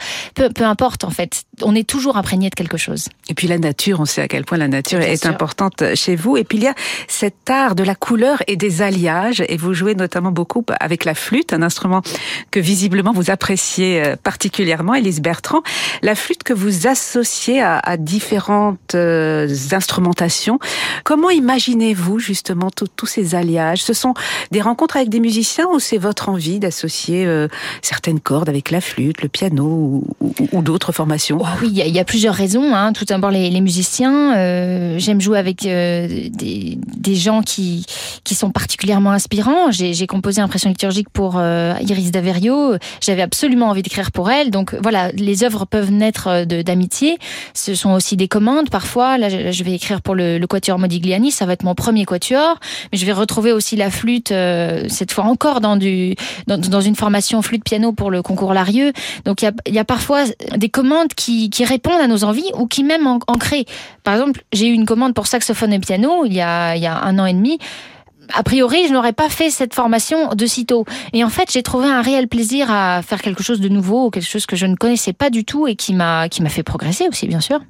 Peu, 0.55 0.65
importe 0.65 1.05
en 1.05 1.11
fait. 1.11 1.45
On 1.63 1.75
est 1.75 1.89
toujours 1.89 2.17
imprégné 2.17 2.51
de 2.51 2.55
quelque 2.55 2.77
chose. 2.77 3.09
Et 3.29 3.35
puis 3.35 3.49
la 3.49 3.59
nature, 3.59 4.01
on 4.01 4.05
sait 4.05 4.23
à 4.23 4.29
quel 4.29 4.45
point 4.45 4.59
la 4.59 4.69
nature 4.69 5.01
est 5.01 5.27
importante 5.27 5.83
chez 5.95 6.17
vous. 6.17 6.37
Et 6.37 6.45
puis 6.45 6.59
il 6.59 6.65
y 6.65 6.69
a 6.69 6.75
cet 7.09 7.51
art 7.51 7.75
de 7.75 7.83
la 7.83 7.95
couleur 7.95 8.43
et 8.47 8.57
des 8.57 8.83
alliages. 8.83 9.43
Et 9.49 9.57
vous 9.57 9.75
jouez 9.75 9.95
notamment 9.95 10.33
beaucoup 10.33 10.65
avec 10.81 11.05
la 11.05 11.15
flûte, 11.15 11.53
un 11.53 11.63
instrument 11.63 12.03
que 12.51 12.61
visiblement 12.61 13.13
vous 13.13 13.31
appréciez 13.31 14.05
euh, 14.05 14.17
particulièrement, 14.17 14.95
Elise 14.95 15.21
Bertrand. 15.21 15.63
La 16.03 16.15
flûte 16.15 16.43
que 16.43 16.53
vous 16.53 16.87
associez 16.87 17.61
à, 17.61 17.79
à 17.79 17.97
différentes 17.97 18.95
euh, 18.95 19.49
instrumentations. 19.73 20.59
Comment 21.05 21.31
imaginez-vous 21.31 22.19
justement 22.19 22.71
tous 22.71 23.07
ces 23.07 23.35
alliages? 23.35 23.83
Ce 23.83 23.93
sont 23.93 24.15
des 24.51 24.61
rencontres 24.61 24.97
avec 24.97 25.09
des 25.09 25.21
musiciens 25.21 25.67
ou 25.73 25.79
c'est 25.79 25.99
votre 25.99 26.29
envie 26.29 26.59
d'associer 26.59 27.27
euh, 27.27 27.49
certaines 27.83 28.21
cordes 28.21 28.49
avec 28.49 28.71
la 28.71 28.81
flûte, 28.81 29.23
le 29.23 29.29
piano 29.29 29.65
ou, 29.65 30.05
ou, 30.21 30.38
ou 30.53 30.63
d'autres 30.63 30.93
formations 30.93 31.39
oh 31.41 31.47
Oui, 31.63 31.71
il 31.73 31.87
y, 31.87 31.91
y, 31.91 31.99
a 31.99 32.05
plusieurs 32.05 32.35
raisons. 32.35 32.75
Hein. 32.75 32.93
Tout 32.93 33.05
d'abord, 33.05 33.31
les, 33.31 33.51
les, 33.51 33.61
musiciens. 33.61 34.37
Euh, 34.37 34.99
J'aime 34.99 35.21
jouer 35.21 35.39
avec 35.39 35.67
euh, 35.67 36.07
des, 36.31 36.79
des, 36.97 37.15
gens 37.15 37.43
qui, 37.43 37.85
qui 38.25 38.35
sont 38.35 38.51
particulièrement 38.51 39.11
inspirants. 39.13 39.71
J'ai 39.71 40.07
composé 40.07 40.41
Impression 40.41 40.71
liturgique 40.71 41.09
pour 41.11 41.35
euh, 41.37 41.75
Iris 41.81 42.11
Daverio. 42.11 42.77
J'avais 43.01 43.23
absolument 43.23 43.69
envie 43.69 43.83
d'écrire 43.83 44.13
pour 44.13 44.31
elle. 44.31 44.51
Donc 44.51 44.75
voilà, 44.83 45.11
les 45.13 45.45
œuvres 45.45 45.65
peuvent 45.65 45.91
naître 45.91 46.29
euh, 46.29 46.45
d'amitié. 46.45 47.19
Ce 47.55 47.75
sont 47.75 47.91
aussi 47.91 48.17
des 48.17 48.29
commandes. 48.29 48.71
Parfois, 48.71 49.19
là, 49.19 49.29
je 49.29 49.65
vais 49.65 49.73
écrire 49.73 50.03
pour 50.03 50.15
le, 50.15 50.39
le 50.39 50.47
Quatuor 50.47 50.79
Modigliani. 50.79 51.31
Ça 51.31 51.47
va 51.47 51.53
être 51.55 51.65
mon 51.65 51.75
premier 51.75 52.05
Quatuor. 52.05 52.59
Mais 52.93 52.99
je 52.99 53.07
vais 53.07 53.13
retrouver 53.13 53.53
aussi 53.53 53.77
la 53.77 53.91
flûte, 53.91 54.33
euh, 54.33 54.85
cette 54.89 55.13
fois 55.13 55.25
encore 55.25 55.61
dans, 55.61 55.77
du, 55.77 56.15
dans, 56.47 56.81
une 56.81 56.97
formation 56.97 57.43
flûte-piano 57.43 57.93
pour 57.93 58.11
le 58.11 58.23
concours 58.23 58.55
Larieux. 58.55 58.93
Donc 59.25 59.43
il 59.43 59.47
y 59.47 59.49
a, 59.49 59.53
y 59.73 59.79
a 59.79 59.85
parfois 59.85 60.25
des 60.57 60.69
commandes 60.69 61.15
qui, 61.15 61.51
qui, 61.51 61.65
répondent 61.65 62.01
à 62.01 62.07
nos 62.07 62.25
envies 62.25 62.51
ou 62.55 62.67
qui 62.67 62.85
même 62.85 63.07
en, 63.07 63.19
en 63.27 63.35
créent. 63.35 63.67
Par 64.05 64.15
exemple, 64.15 64.43
j'ai 64.53 64.69
eu 64.69 64.73
une 64.73 64.87
commande 64.87 65.15
pour 65.15 65.27
saxophone 65.27 65.73
et 65.73 65.79
piano 65.79 66.25
il 66.25 66.33
y 66.33 66.41
a, 66.41 66.77
il 66.77 66.83
y 66.83 66.87
a 66.87 67.03
un 67.03 67.19
an 67.19 67.27
et 67.27 67.35
demi 67.35 67.59
a 68.35 68.43
priori, 68.43 68.87
je 68.87 68.93
n'aurais 68.93 69.13
pas 69.13 69.29
fait 69.29 69.51
cette 69.51 69.75
formation 69.75 70.35
de 70.35 70.47
sitôt. 70.47 70.85
Et 71.13 71.25
en 71.25 71.31
fait, 71.31 71.51
j'ai 71.51 71.63
trouvé 71.63 71.89
un 71.89 72.03
réel 72.03 72.29
plaisir 72.29 72.71
à 72.71 73.03
faire 73.03 73.23
quelque 73.23 73.43
chose 73.43 73.61
de 73.61 73.69
nouveau, 73.69 74.11
quelque 74.11 74.29
chose 74.29 74.47
que 74.47 74.57
je 74.57 74.67
ne 74.67 74.75
connaissais 74.75 75.13
pas 75.13 75.31
du 75.31 75.45
tout 75.45 75.67
et 75.67 75.77
qui 75.77 75.95
m'a 75.95 76.29
qui 76.29 76.43
m'a 76.43 76.51
fait 76.51 76.63
progresser 76.63 77.09
aussi, 77.09 77.27
bien 77.27 77.41
sûr. 77.41 77.61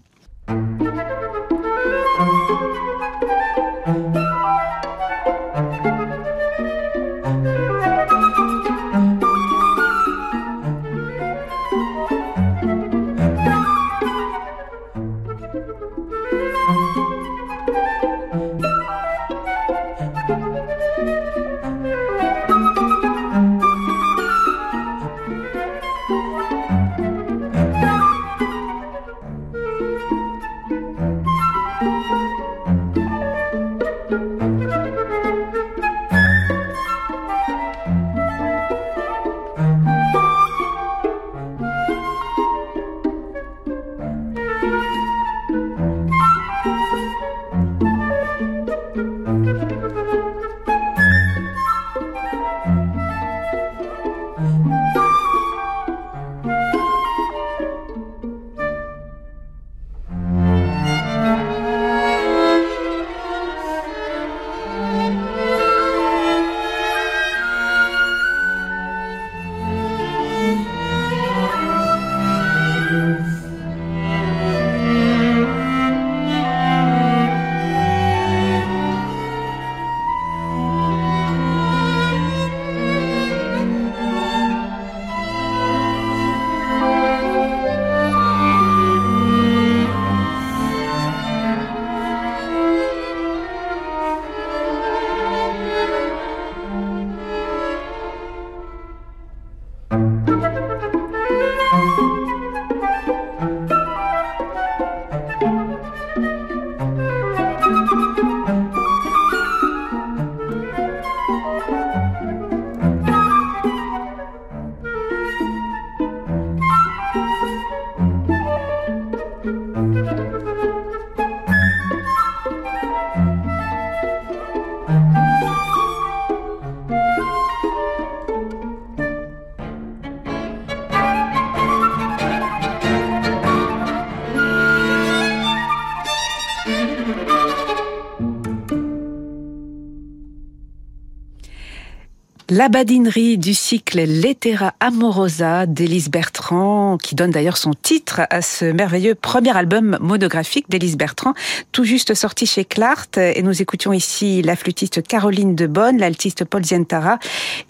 La 142.69 142.81
badinerie 142.81 143.39
du 143.39 143.55
cycle 143.55 143.99
Lettera 144.03 144.75
Amorosa 144.79 145.65
d'Élise 145.65 146.11
Bertrand, 146.11 146.99
qui 146.99 147.15
donne 147.15 147.31
d'ailleurs 147.31 147.57
son 147.57 147.73
titre 147.73 148.21
à 148.29 148.43
ce 148.43 148.67
merveilleux 148.67 149.15
premier 149.15 149.57
album 149.57 149.97
monographique 150.03 150.69
d'Élise 150.69 150.99
Bertrand, 150.99 151.33
tout 151.73 151.85
juste 151.85 152.13
sorti 152.13 152.45
chez 152.45 152.67
Clart. 152.67 153.17
Et 153.17 153.41
nous 153.41 153.63
écoutions 153.63 153.95
ici 153.95 154.43
la 154.43 154.55
flûtiste 154.55 155.03
Caroline 155.03 155.55
de 155.55 155.67
Bonne, 155.67 155.97
l'altiste 155.97 156.45
Paul 156.45 156.63
Zientara 156.63 157.19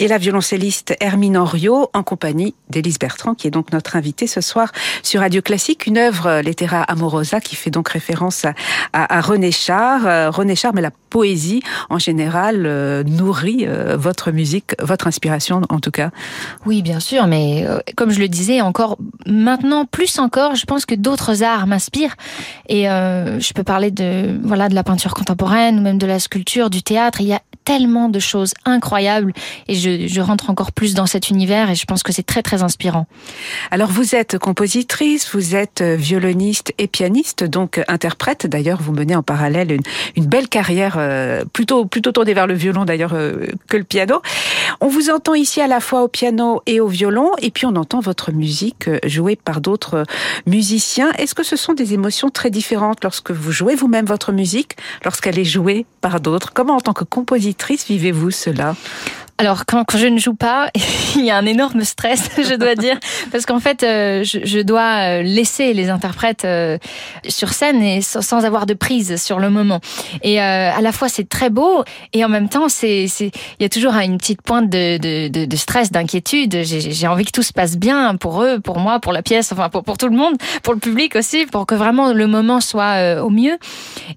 et 0.00 0.08
la 0.08 0.18
violoncelliste 0.18 0.96
Hermine 0.98 1.36
Henriot 1.36 1.90
en 1.94 2.02
compagnie 2.02 2.56
d'Élise 2.68 2.98
Bertrand, 2.98 3.36
qui 3.36 3.46
est 3.46 3.52
donc 3.52 3.72
notre 3.72 3.94
invitée 3.94 4.26
ce 4.26 4.40
soir 4.40 4.72
sur 5.04 5.20
Radio 5.20 5.42
Classique. 5.42 5.86
Une 5.86 5.98
œuvre 5.98 6.40
Lettera 6.40 6.82
Amorosa 6.82 7.40
qui 7.40 7.54
fait 7.54 7.70
donc 7.70 7.88
référence 7.90 8.46
à, 8.92 9.20
René 9.20 9.52
Char. 9.52 10.08
Euh, 10.08 10.30
René 10.30 10.56
Char, 10.56 10.74
mais 10.74 10.82
la 10.82 10.90
poésie 11.08 11.62
en 11.88 11.98
général 11.98 12.64
euh, 12.66 13.02
nourrit 13.04 13.64
euh, 13.66 13.96
votre 13.96 14.30
musique 14.30 14.74
votre 14.88 15.06
inspiration 15.06 15.62
en 15.68 15.78
tout 15.78 15.90
cas. 15.90 16.10
Oui, 16.66 16.82
bien 16.82 17.00
sûr, 17.00 17.26
mais 17.26 17.64
euh, 17.66 17.78
comme 17.96 18.10
je 18.10 18.18
le 18.18 18.28
disais, 18.28 18.60
encore 18.60 18.98
maintenant 19.26 19.84
plus 19.84 20.18
encore, 20.18 20.56
je 20.56 20.64
pense 20.64 20.86
que 20.86 20.94
d'autres 20.94 21.42
arts 21.42 21.66
m'inspirent 21.66 22.16
et 22.68 22.90
euh, 22.90 23.38
je 23.38 23.52
peux 23.52 23.64
parler 23.64 23.90
de 23.90 24.38
voilà 24.42 24.68
de 24.68 24.74
la 24.74 24.82
peinture 24.82 25.14
contemporaine 25.14 25.78
ou 25.78 25.82
même 25.82 25.98
de 25.98 26.06
la 26.06 26.18
sculpture, 26.18 26.70
du 26.70 26.82
théâtre. 26.82 27.20
Tellement 27.64 28.08
de 28.08 28.18
choses 28.18 28.54
incroyables 28.64 29.32
et 29.66 29.74
je, 29.74 30.20
rentre 30.20 30.50
encore 30.50 30.72
plus 30.72 30.94
dans 30.94 31.06
cet 31.06 31.30
univers 31.30 31.70
et 31.70 31.74
je 31.74 31.84
pense 31.84 32.02
que 32.02 32.12
c'est 32.12 32.24
très 32.24 32.42
très 32.42 32.62
inspirant. 32.62 33.06
Alors 33.70 33.90
vous 33.90 34.14
êtes 34.14 34.38
compositrice, 34.38 35.30
vous 35.32 35.54
êtes 35.54 35.82
violoniste 35.82 36.72
et 36.78 36.86
pianiste, 36.88 37.44
donc 37.44 37.80
interprète. 37.88 38.46
D'ailleurs, 38.46 38.80
vous 38.82 38.92
menez 38.92 39.14
en 39.14 39.22
parallèle 39.22 39.72
une, 40.16 40.26
belle 40.26 40.48
carrière 40.48 40.96
euh, 40.98 41.44
plutôt 41.52 41.86
plutôt 41.86 42.12
tournée 42.12 42.34
vers 42.34 42.46
le 42.46 42.54
violon 42.54 42.84
d'ailleurs 42.84 43.14
que 43.68 43.76
le 43.76 43.84
piano. 43.84 44.20
On 44.80 44.88
vous 44.88 45.10
entend 45.10 45.34
ici 45.34 45.60
à 45.60 45.66
la 45.66 45.80
fois 45.80 46.02
au 46.02 46.08
piano 46.08 46.62
et 46.66 46.80
au 46.80 46.88
violon, 46.88 47.32
et 47.40 47.50
puis 47.50 47.66
on 47.66 47.76
entend 47.76 48.00
votre 48.00 48.32
musique 48.32 48.88
euh, 48.88 48.98
jouée 49.04 49.36
par 49.36 49.60
d'autres 49.60 49.94
euh, 49.94 50.04
musiciens. 50.46 51.10
Est-ce 51.18 51.34
que 51.34 51.42
ce 51.42 51.56
sont 51.56 51.74
des 51.74 51.94
émotions 51.94 52.30
très 52.30 52.50
différentes 52.50 53.02
lorsque 53.02 53.30
vous 53.30 53.52
jouez 53.52 53.74
vous-même 53.74 54.06
votre 54.06 54.32
musique, 54.32 54.76
lorsqu'elle 55.04 55.38
est 55.38 55.44
jouée 55.44 55.86
par 56.00 56.20
d'autres? 56.20 56.52
Comment 56.52 56.76
en 56.76 56.80
tant 56.80 56.92
que 56.92 57.04
compositrice 57.04 57.47
vivez-vous 57.86 58.30
cela? 58.30 58.76
Alors 59.38 59.66
quand, 59.66 59.84
quand, 59.84 59.98
je 59.98 60.08
ne 60.08 60.18
joue 60.18 60.34
pas, 60.34 60.68
il 61.16 61.24
y 61.24 61.30
a 61.30 61.36
un 61.36 61.46
énorme 61.46 61.84
stress, 61.84 62.28
je 62.36 62.54
dois 62.54 62.74
dire, 62.74 62.98
parce 63.30 63.46
qu'en 63.46 63.60
fait, 63.60 63.84
euh, 63.84 64.24
je, 64.24 64.40
je, 64.42 64.58
dois 64.58 65.20
euh, 65.20 65.22
laisser 65.22 65.72
les 65.74 65.90
interprètes 65.90 66.44
euh, 66.44 66.76
sur 67.28 67.50
scène 67.50 67.80
et 67.82 68.00
sans, 68.02 68.44
avoir 68.44 68.66
de 68.66 68.74
prise 68.74 69.22
sur 69.22 69.38
le 69.38 69.50
moment. 69.50 69.80
Et 70.22 70.40
à 70.40 70.80
la 70.80 70.92
fois 70.92 71.08
c'est 71.08 71.28
très 71.28 71.50
beau 71.50 71.84
et 72.12 72.24
en 72.24 72.28
même 72.28 72.48
temps 72.48 72.68
c'est 72.68 73.04
il 73.04 73.32
y 73.60 73.64
a 73.64 73.68
toujours 73.68 73.94
une 73.94 74.18
petite 74.18 74.42
pointe 74.42 74.68
de, 74.70 74.96
de, 74.96 75.28
de, 75.28 75.44
de 75.44 75.56
stress, 75.56 75.90
d'inquiétude. 75.90 76.62
J'ai 76.62 77.06
envie 77.06 77.24
que 77.24 77.32
tout 77.32 77.42
se 77.42 77.52
passe 77.52 77.76
bien 77.76 78.16
pour 78.16 78.42
eux, 78.42 78.60
pour 78.60 78.78
moi, 78.78 79.00
pour 79.00 79.12
la 79.12 79.22
pièce, 79.22 79.52
enfin 79.52 79.68
pour, 79.68 79.82
pour 79.84 79.98
tout 79.98 80.08
le 80.08 80.16
monde, 80.16 80.34
pour 80.62 80.72
le 80.72 80.78
public 80.80 81.16
aussi, 81.16 81.46
pour 81.46 81.66
que 81.66 81.74
vraiment 81.74 82.12
le 82.12 82.26
moment 82.26 82.60
soit 82.60 83.22
au 83.22 83.30
mieux. 83.30 83.58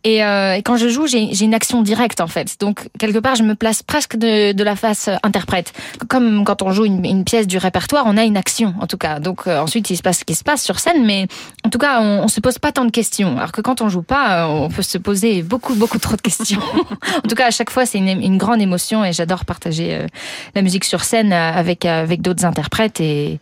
Et, 0.04 0.18
et 0.18 0.62
quand 0.64 0.78
je 0.78 0.88
joue, 0.88 1.08
j'ai 1.08 1.44
une 1.44 1.54
action 1.54 1.82
directe 1.82 2.22
en 2.22 2.28
fait. 2.28 2.58
Donc 2.60 2.88
quelque 3.00 3.20
part, 3.20 3.36
je 3.36 3.44
me 3.44 3.56
place 3.56 3.84
presque 3.84 4.18
de 4.18 4.64
la 4.64 4.76
face 4.76 5.11
interprète. 5.24 5.74
Comme 6.08 6.44
quand 6.44 6.62
on 6.62 6.72
joue 6.72 6.86
une, 6.86 7.24
pièce 7.24 7.48
du 7.48 7.58
répertoire, 7.58 8.06
on 8.08 8.18
a 8.18 8.24
une 8.24 8.38
action 8.38 8.74
en 8.80 8.88
tout 8.88 8.98
cas. 8.98 9.20
Donc 9.20 9.48
euh, 9.48 9.60
ensuite, 9.60 9.90
il 9.90 9.98
se 9.98 10.02
passe 10.02 10.20
ce 10.20 10.26
qui 10.26 10.36
se 10.36 10.44
passe 10.44 10.64
sur 10.64 10.80
scène, 10.80 11.06
mais 11.06 11.28
en 11.64 11.70
tout 11.70 11.78
cas, 11.78 12.02
on, 12.02 12.24
on 12.24 12.28
se 12.28 12.40
pose 12.40 12.58
pas 12.60 12.72
tant 12.72 12.86
de 12.86 12.92
questions. 12.92 13.38
Alors 13.38 13.52
que 13.52 13.62
quand 13.62 13.82
on 13.82 13.90
joue 13.90 14.02
pas, 14.02 14.46
euh, 14.46 14.48
on 14.48 14.70
peut 14.70 14.82
se 14.82 14.98
poser 14.98 15.44
beaucoup, 15.44 15.76
beaucoup 15.76 16.00
trop 16.00 16.16
de 16.16 16.22
questions. 16.22 16.62
en 17.18 17.28
tout 17.28 17.36
cas, 17.36 17.48
à 17.48 17.52
chaque 17.52 17.70
fois, 17.70 17.86
c'est 17.86 18.00
une, 18.00 18.38
grande 18.38 18.62
émotion 18.62 19.06
et 19.06 19.14
j'adore 19.14 19.46
partager 19.46 19.94
euh, 19.94 20.08
la 20.56 20.62
musique 20.62 20.86
sur 20.86 21.04
scène 21.04 21.34
avec 21.34 21.86
avec 21.86 22.22
d'autres 22.22 22.46
interprètes 22.46 23.00
et 23.00 23.40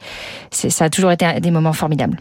ça 0.51 0.85
a 0.85 0.89
toujours 0.89 1.11
été 1.11 1.25
des 1.39 1.51
moments 1.51 1.73
formidables. 1.73 2.17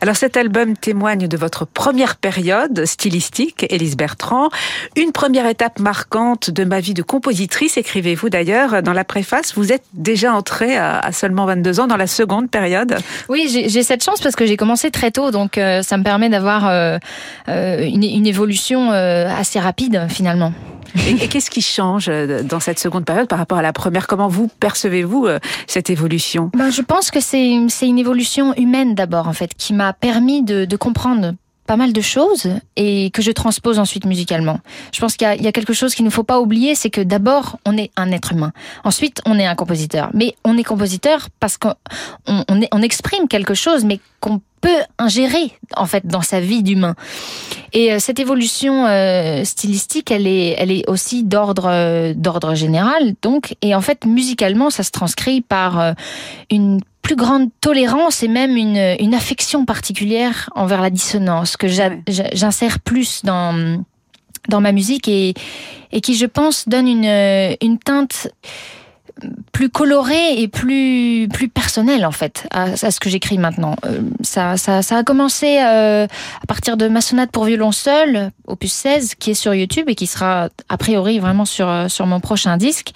Alors 0.00 0.16
cet 0.16 0.36
album 0.36 0.76
témoigne 0.76 1.28
de 1.28 1.36
votre 1.36 1.64
première 1.66 2.16
période 2.16 2.84
stylistique, 2.84 3.66
Élise 3.70 3.96
Bertrand, 3.96 4.48
une 4.96 5.12
première 5.12 5.46
étape 5.46 5.78
marquante 5.78 6.50
de 6.50 6.64
ma 6.64 6.80
vie 6.80 6.94
de 6.94 7.02
compositrice, 7.02 7.76
écrivez-vous 7.76 8.30
d'ailleurs 8.30 8.79
dans 8.82 8.92
la 8.92 9.04
préface, 9.04 9.54
vous 9.54 9.72
êtes 9.72 9.84
déjà 9.94 10.32
entrée 10.32 10.76
à, 10.76 11.10
seulement 11.12 11.46
22 11.46 11.80
ans 11.80 11.86
dans 11.86 11.96
la 11.96 12.06
seconde 12.06 12.50
période. 12.50 12.96
Oui, 13.28 13.48
j'ai 13.48 13.82
cette 13.82 14.04
chance 14.04 14.20
parce 14.20 14.36
que 14.36 14.46
j'ai 14.46 14.56
commencé 14.56 14.90
très 14.90 15.10
tôt, 15.10 15.30
donc 15.30 15.58
euh, 15.58 15.82
ça 15.82 15.96
me 15.96 16.02
permet 16.02 16.28
d'avoir 16.28 16.68
euh, 16.68 16.98
une, 17.46 18.04
une, 18.04 18.26
évolution 18.26 18.90
assez 18.90 19.58
rapide 19.58 20.06
finalement. 20.08 20.52
Et, 21.06 21.28
qu'est-ce 21.28 21.50
qui 21.50 21.62
change 21.62 22.10
dans 22.44 22.60
cette 22.60 22.78
seconde 22.78 23.04
période 23.04 23.28
par 23.28 23.38
rapport 23.38 23.58
à 23.58 23.62
la 23.62 23.72
première? 23.72 24.06
Comment 24.06 24.28
vous 24.28 24.48
percevez-vous 24.60 25.28
cette 25.66 25.90
évolution? 25.90 26.50
Ben, 26.54 26.70
Je 26.70 26.82
pense 26.82 27.10
que 27.10 27.20
c'est 27.20 27.48
une 27.48 27.98
évolution 27.98 28.54
humaine 28.56 28.94
d'abord, 28.94 29.28
en 29.28 29.32
fait, 29.32 29.54
qui 29.56 29.72
m'a 29.72 29.92
permis 29.92 30.42
de, 30.42 30.64
de 30.64 30.76
comprendre 30.76 31.34
pas 31.70 31.76
mal 31.76 31.92
de 31.92 32.00
choses 32.00 32.48
et 32.74 33.10
que 33.10 33.22
je 33.22 33.30
transpose 33.30 33.78
ensuite 33.78 34.04
musicalement. 34.04 34.58
Je 34.92 34.98
pense 34.98 35.16
qu'il 35.16 35.28
y, 35.40 35.46
a 35.46 35.52
quelque 35.52 35.72
chose 35.72 35.94
qu'il 35.94 36.04
ne 36.04 36.10
faut 36.10 36.24
pas 36.24 36.40
oublier, 36.40 36.74
c'est 36.74 36.90
que 36.90 37.00
d'abord, 37.00 37.60
on 37.64 37.76
est 37.76 37.92
un 37.94 38.10
être 38.10 38.32
humain. 38.32 38.50
Ensuite, 38.82 39.22
on 39.24 39.38
est 39.38 39.46
un 39.46 39.54
compositeur. 39.54 40.10
Mais 40.12 40.34
on 40.44 40.58
est 40.58 40.64
compositeur 40.64 41.28
parce 41.38 41.58
qu'on 41.58 41.76
on, 42.26 42.44
on 42.72 42.82
exprime 42.82 43.28
quelque 43.28 43.54
chose, 43.54 43.84
mais 43.84 44.00
qu'on 44.18 44.40
peut 44.60 44.82
ingérer 44.98 45.52
en 45.76 45.86
fait 45.86 46.04
dans 46.08 46.22
sa 46.22 46.40
vie 46.40 46.64
d'humain. 46.64 46.96
Et 47.72 47.92
euh, 47.92 48.00
cette 48.00 48.18
évolution 48.18 48.86
euh, 48.86 49.44
stylistique, 49.44 50.10
elle 50.10 50.26
est, 50.26 50.56
elle 50.58 50.72
est 50.72 50.90
aussi 50.90 51.22
d'ordre 51.22 51.68
euh, 51.68 52.14
d'ordre 52.16 52.56
général, 52.56 53.14
donc. 53.22 53.54
Et 53.62 53.76
en 53.76 53.80
fait, 53.80 54.06
musicalement, 54.06 54.70
ça 54.70 54.82
se 54.82 54.90
transcrit 54.90 55.40
par 55.40 55.94
une 56.50 56.80
plus 57.10 57.16
grande 57.16 57.50
tolérance 57.60 58.22
et 58.22 58.28
même 58.28 58.56
une, 58.56 58.94
une 59.00 59.14
affection 59.14 59.64
particulière 59.64 60.48
envers 60.54 60.80
la 60.80 60.90
dissonance 60.90 61.56
que 61.56 61.66
j'insère 61.66 62.78
plus 62.78 63.24
dans 63.24 63.82
dans 64.48 64.60
ma 64.60 64.70
musique 64.70 65.08
et, 65.08 65.34
et 65.90 66.00
qui, 66.00 66.14
je 66.14 66.26
pense, 66.26 66.68
donne 66.68 66.86
une, 66.86 67.56
une 67.60 67.78
teinte 67.78 68.28
plus 69.52 69.70
coloré 69.70 70.40
et 70.40 70.48
plus 70.48 71.28
plus 71.32 71.48
personnel 71.48 72.06
en 72.06 72.10
fait 72.10 72.46
à, 72.50 72.76
ce 72.76 73.00
que 73.00 73.10
j'écris 73.10 73.38
maintenant. 73.38 73.76
Euh, 73.84 74.00
ça, 74.22 74.56
ça, 74.56 74.82
ça 74.82 74.98
a 74.98 75.02
commencé 75.02 75.58
euh, 75.62 76.06
à 76.42 76.46
partir 76.46 76.76
de 76.76 76.88
ma 76.88 77.00
sonate 77.00 77.30
pour 77.30 77.44
violon 77.44 77.72
seul, 77.72 78.30
opus 78.46 78.72
16, 78.72 79.14
qui 79.16 79.32
est 79.32 79.34
sur 79.34 79.54
YouTube 79.54 79.88
et 79.88 79.94
qui 79.94 80.06
sera 80.06 80.48
a 80.68 80.76
priori 80.78 81.18
vraiment 81.18 81.44
sur 81.44 81.90
sur 81.90 82.06
mon 82.06 82.20
prochain 82.20 82.56
disque. 82.56 82.92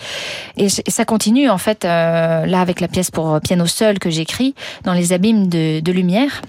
Et, 0.57 0.69
ça 0.69 1.05
continue 1.05 1.51
en 1.51 1.59
fait 1.59 1.85
euh, 1.85 2.47
là 2.47 2.61
avec 2.61 2.81
la 2.81 2.89
pièce 2.89 3.11
pour 3.11 3.41
piano 3.41 3.67
seul 3.67 3.99
que 3.99 4.11
j'écris 4.11 4.55
dans 4.85 4.93
les 4.93 5.13
abîmes 5.13 5.49
de, 5.49 5.81
de 5.81 5.93
lumière 5.93 6.43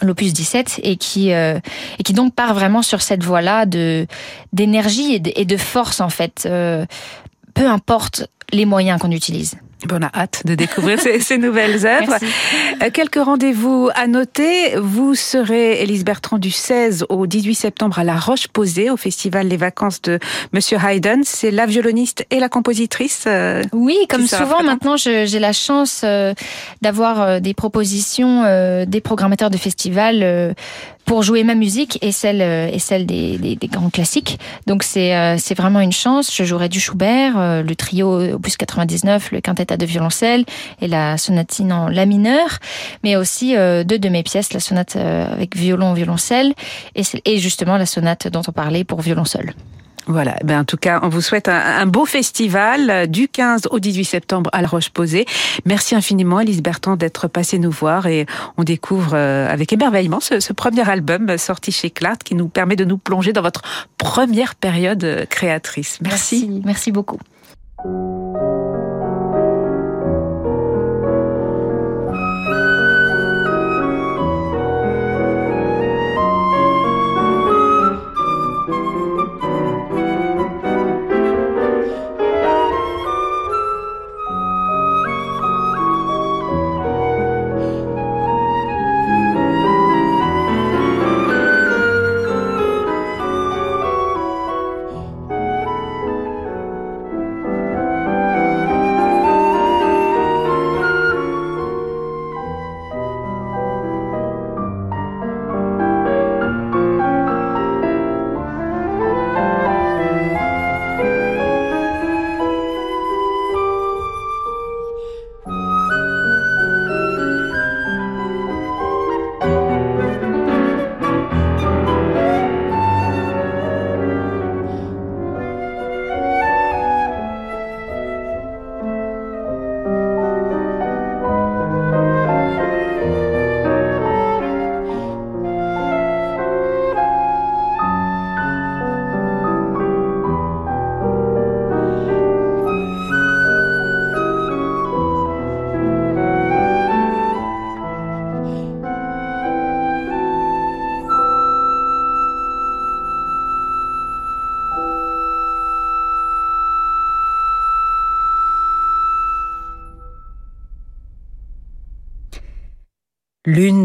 l'opus 0.00 0.32
17 0.32 0.80
et 0.84 0.96
qui 0.96 1.30
et 1.30 1.60
qui 2.04 2.12
donc 2.12 2.34
part 2.34 2.54
vraiment 2.54 2.82
sur 2.82 3.02
cette 3.02 3.24
voie-là 3.24 3.66
de 3.66 4.06
d'énergie 4.52 5.14
et, 5.14 5.40
et, 5.40 5.44
de 5.44 5.56
force 5.56 6.00
en 6.00 6.08
fait 6.08 6.48
peu 7.54 7.66
importe 7.66 8.28
les 8.52 8.64
moyens 8.64 9.00
qu'on 9.00 9.10
utilise. 9.10 9.56
on 9.92 10.02
a 10.02 10.10
hâte 10.14 10.42
de 10.44 10.54
découvrir 10.54 10.98
ces, 11.20 11.38
nouvelles 11.38 11.86
œuvres. 11.86 12.16
Euh, 12.82 12.90
quelques 12.92 13.22
rendez-vous 13.22 13.90
à 13.94 14.06
noter. 14.06 14.76
Vous 14.76 15.14
serez, 15.14 15.82
Élise 15.82 16.04
Bertrand, 16.04 16.38
du 16.38 16.50
16 16.50 17.06
au 17.08 17.26
18 17.26 17.54
septembre 17.54 17.98
à 17.98 18.04
La 18.04 18.16
Roche-Posée, 18.16 18.90
au 18.90 18.96
festival 18.96 19.48
Les 19.48 19.56
Vacances 19.56 20.00
de 20.02 20.18
Monsieur 20.52 20.78
Haydn. 20.78 21.22
C'est 21.24 21.50
la 21.50 21.66
violoniste 21.66 22.24
et 22.30 22.40
la 22.40 22.48
compositrice. 22.48 23.24
Euh, 23.26 23.62
oui, 23.72 23.96
comme 24.08 24.26
souvent, 24.26 24.62
maintenant, 24.62 24.96
j'ai 24.96 25.38
la 25.38 25.52
chance 25.52 26.02
euh, 26.04 26.32
d'avoir 26.80 27.40
des 27.40 27.54
propositions 27.54 28.44
des 28.86 29.00
programmateurs 29.00 29.50
de 29.50 29.56
festivals 29.56 30.54
pour 31.08 31.22
jouer 31.22 31.42
ma 31.42 31.54
musique 31.54 31.98
et 32.02 32.12
celle 32.12 32.42
euh, 32.42 32.68
et 32.70 32.78
celle 32.78 33.06
des, 33.06 33.38
des, 33.38 33.56
des 33.56 33.66
grands 33.66 33.88
classiques. 33.88 34.38
Donc 34.66 34.82
c'est 34.82 35.16
euh, 35.16 35.36
c'est 35.38 35.56
vraiment 35.56 35.80
une 35.80 35.92
chance. 35.92 36.34
Je 36.34 36.44
jouerai 36.44 36.68
du 36.68 36.80
Schubert, 36.80 37.38
euh, 37.38 37.62
le 37.62 37.74
trio 37.74 38.34
opus 38.34 38.58
99, 38.58 39.32
le 39.32 39.40
quintet 39.40 39.72
à 39.72 39.78
deux 39.78 39.86
violoncelles 39.86 40.44
et 40.82 40.86
la 40.86 41.16
sonatine 41.16 41.72
en 41.72 41.88
la 41.88 42.04
mineur, 42.04 42.58
mais 43.02 43.16
aussi 43.16 43.54
deux 43.56 43.98
de 43.98 44.08
mes 44.08 44.22
pièces, 44.22 44.52
la 44.52 44.60
sonate 44.60 44.96
avec 44.96 45.56
violon 45.56 45.94
violoncelle 45.94 46.52
et, 46.94 47.02
et 47.24 47.38
justement 47.38 47.76
la 47.76 47.86
sonate 47.86 48.28
dont 48.28 48.42
on 48.46 48.52
parlait 48.52 48.84
pour 48.84 49.00
violon. 49.00 49.24
Voilà, 50.08 50.36
ben 50.42 50.60
en 50.60 50.64
tout 50.64 50.78
cas, 50.78 51.00
on 51.02 51.10
vous 51.10 51.20
souhaite 51.20 51.48
un, 51.48 51.84
beau 51.84 52.06
festival 52.06 52.88
euh, 52.88 53.06
du 53.06 53.28
15 53.28 53.68
au 53.70 53.78
18 53.78 54.04
septembre 54.04 54.48
à 54.54 54.62
La 54.62 54.68
Roche-Posay. 54.68 55.26
Merci 55.66 55.94
infiniment, 55.94 56.40
Elise 56.40 56.62
Bertrand, 56.62 56.96
d'être 56.96 57.28
passée 57.28 57.58
nous 57.58 57.70
voir 57.70 58.06
et 58.06 58.24
on 58.56 58.64
découvre 58.64 59.12
euh, 59.12 59.52
avec 59.52 59.70
émerveillement 59.70 60.20
ce, 60.20 60.52
premier 60.54 60.88
album 60.88 61.36
sorti 61.36 61.72
chez 61.72 61.90
Clark 61.90 62.22
qui 62.22 62.34
nous 62.34 62.48
permet 62.48 62.74
de 62.74 62.86
nous 62.86 62.96
plonger 62.96 63.34
dans 63.34 63.42
votre 63.42 63.62
première 63.98 64.54
période 64.54 65.04
euh, 65.04 65.26
créatrice. 65.26 65.98
Merci, 66.00 66.62
merci 66.64 66.90
beaucoup. 66.90 67.18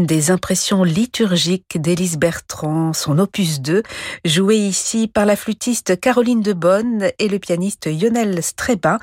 Des 0.04 0.30
impressions 0.30 0.84
liturgiques 0.84 1.80
d'Élise 1.80 2.18
Bertrand, 2.18 2.92
son 2.92 3.18
opus 3.18 3.62
2, 3.62 3.82
joué 4.26 4.56
ici 4.56 5.08
par 5.08 5.24
la 5.24 5.34
flûtiste 5.34 5.98
Caroline 5.98 6.42
de 6.42 6.52
Bonne 6.52 7.08
et 7.18 7.26
le 7.26 7.38
pianiste 7.38 7.86
Lionel 7.86 8.42
Streba, 8.42 8.98